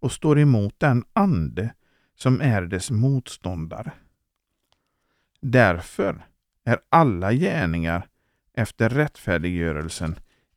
och 0.00 0.12
står 0.12 0.38
emot 0.38 0.74
den 0.78 1.04
ande 1.12 1.74
som 2.16 2.40
är 2.40 2.62
dess 2.62 2.90
motståndare. 2.90 3.92
Därför 5.40 6.26
är 6.64 6.78
alla 6.88 7.32
gärningar 7.32 8.08
efter 8.52 8.88
rättfärdiggörelsen 8.88 10.16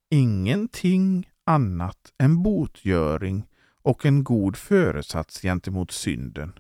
ingenting 0.10 1.30
annat 1.44 2.14
än 2.18 2.44
botgöring 2.44 3.48
och 3.82 4.06
en 4.06 4.24
god 4.24 4.56
föresats 4.58 5.42
gentemot 5.42 5.92
synden. 5.92 6.60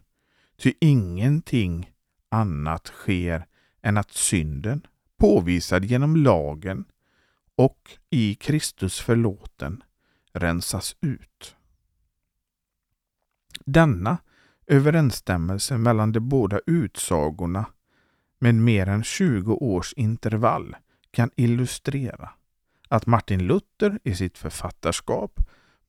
Ty 0.57 0.73
ingenting 0.79 1.91
annat 2.29 2.87
sker 2.87 3.45
än 3.81 3.97
att 3.97 4.11
synden, 4.11 4.87
påvisad 5.17 5.85
genom 5.85 6.15
lagen 6.15 6.85
och 7.55 7.97
i 8.09 8.35
Kristus 8.35 8.99
förlåten, 8.99 9.83
rensas 10.39 10.95
ut. 11.01 11.55
Denna 13.65 14.17
överensstämmelse 14.67 15.77
mellan 15.77 16.11
de 16.11 16.19
båda 16.19 16.59
utsagorna 16.65 17.65
med 18.39 18.55
mer 18.55 18.87
än 18.87 19.03
20 19.03 19.53
års 19.53 19.93
intervall 19.93 20.75
kan 21.11 21.29
illustrera 21.35 22.29
att 22.89 23.05
Martin 23.05 23.47
Luther 23.47 23.99
i 24.03 24.15
sitt 24.15 24.37
författarskap 24.37 25.39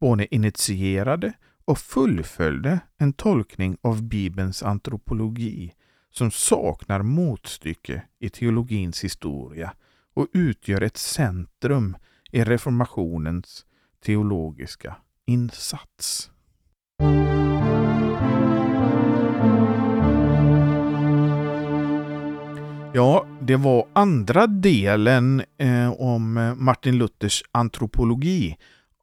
både 0.00 0.34
initierade 0.34 1.32
och 1.64 1.78
fullföljde 1.78 2.80
en 2.96 3.12
tolkning 3.12 3.76
av 3.80 4.02
Bibelns 4.02 4.62
antropologi 4.62 5.72
som 6.10 6.30
saknar 6.30 7.02
motstycke 7.02 8.02
i 8.18 8.28
teologins 8.28 9.04
historia 9.04 9.72
och 10.14 10.26
utgör 10.32 10.80
ett 10.80 10.96
centrum 10.96 11.96
i 12.32 12.44
reformationens 12.44 13.66
teologiska 14.04 14.96
insats. 15.26 16.30
Ja, 22.94 23.26
det 23.40 23.56
var 23.56 23.88
andra 23.92 24.46
delen 24.46 25.42
eh, 25.58 25.92
om 25.92 26.36
eh, 26.36 26.54
Martin 26.54 26.98
Luthers 26.98 27.42
antropologi 27.52 28.56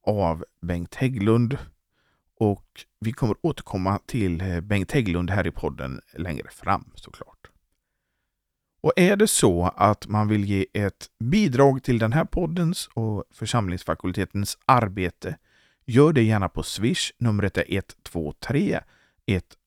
av 0.03 0.45
Bengt 0.61 0.95
Hägglund. 0.95 1.57
Och 2.39 2.65
vi 2.99 3.11
kommer 3.11 3.35
återkomma 3.41 3.99
till 4.05 4.41
eh, 4.41 4.61
Bengt 4.61 4.91
Hägglund 4.91 5.29
här 5.29 5.47
i 5.47 5.51
podden 5.51 6.01
längre 6.17 6.47
fram 6.49 6.91
såklart. 6.95 7.54
Och 8.85 8.93
är 8.95 9.15
det 9.15 9.27
så 9.27 9.73
att 9.75 10.07
man 10.07 10.27
vill 10.27 10.45
ge 10.45 10.65
ett 10.73 11.09
bidrag 11.19 11.83
till 11.83 11.99
den 11.99 12.13
här 12.13 12.25
poddens 12.25 12.89
och 12.93 13.23
församlingsfakultetens 13.31 14.57
arbete, 14.65 15.37
gör 15.85 16.13
det 16.13 16.23
gärna 16.23 16.49
på 16.49 16.63
Swish. 16.63 17.11
Numret 17.17 17.57
är 17.57 17.65
123 17.69 18.79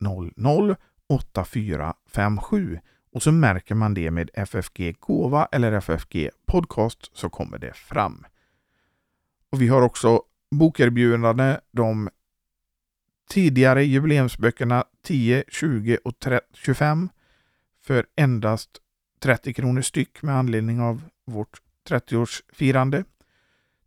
100 0.00 0.76
8457 1.08 2.80
och 3.12 3.22
så 3.22 3.32
märker 3.32 3.74
man 3.74 3.94
det 3.94 4.10
med 4.10 4.30
FFG 4.34 4.96
Gåva 5.00 5.48
eller 5.52 5.72
FFG 5.72 6.30
Podcast 6.46 7.10
så 7.16 7.30
kommer 7.30 7.58
det 7.58 7.76
fram. 7.76 8.26
Och 9.52 9.62
Vi 9.62 9.68
har 9.68 9.82
också 9.82 10.22
bokerbjudande. 10.50 11.60
De 11.72 12.08
tidigare 13.30 13.84
jubileumsböckerna 13.84 14.84
10, 15.02 15.44
20 15.48 15.98
och 16.04 16.14
25 16.52 17.08
för 17.80 18.06
endast 18.16 18.80
30 19.20 19.54
kronor 19.54 19.80
styck 19.80 20.22
med 20.22 20.34
anledning 20.34 20.80
av 20.80 21.02
vårt 21.24 21.60
30-årsfirande. 21.88 23.04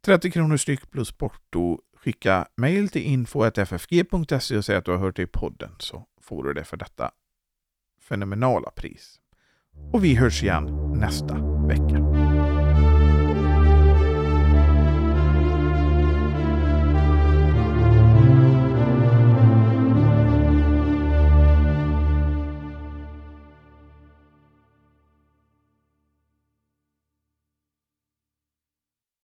30 0.02 0.32
kronor 0.32 0.58
styck 0.58 0.92
plus 0.92 1.12
porto. 1.12 1.80
Skicka 1.96 2.48
mejl 2.56 2.90
till 2.90 3.02
info.ffg.se 3.02 4.58
och 4.58 4.66
säg 4.66 4.76
att 4.76 4.86
du 4.86 4.92
har 4.92 4.98
hört 4.98 5.16
det 5.16 5.22
i 5.22 5.28
podden 5.28 5.72
så 5.80 6.06
får 6.22 6.44
du 6.44 6.54
det 6.54 6.64
för 6.64 6.78
detta 6.78 7.12
fenomenala 8.02 8.72
pris. 8.72 9.20
Och 9.94 10.04
vi 10.04 10.16
hörs 10.16 10.44
igen 10.44 10.94
nästa 11.00 11.36
vecka. 11.68 12.11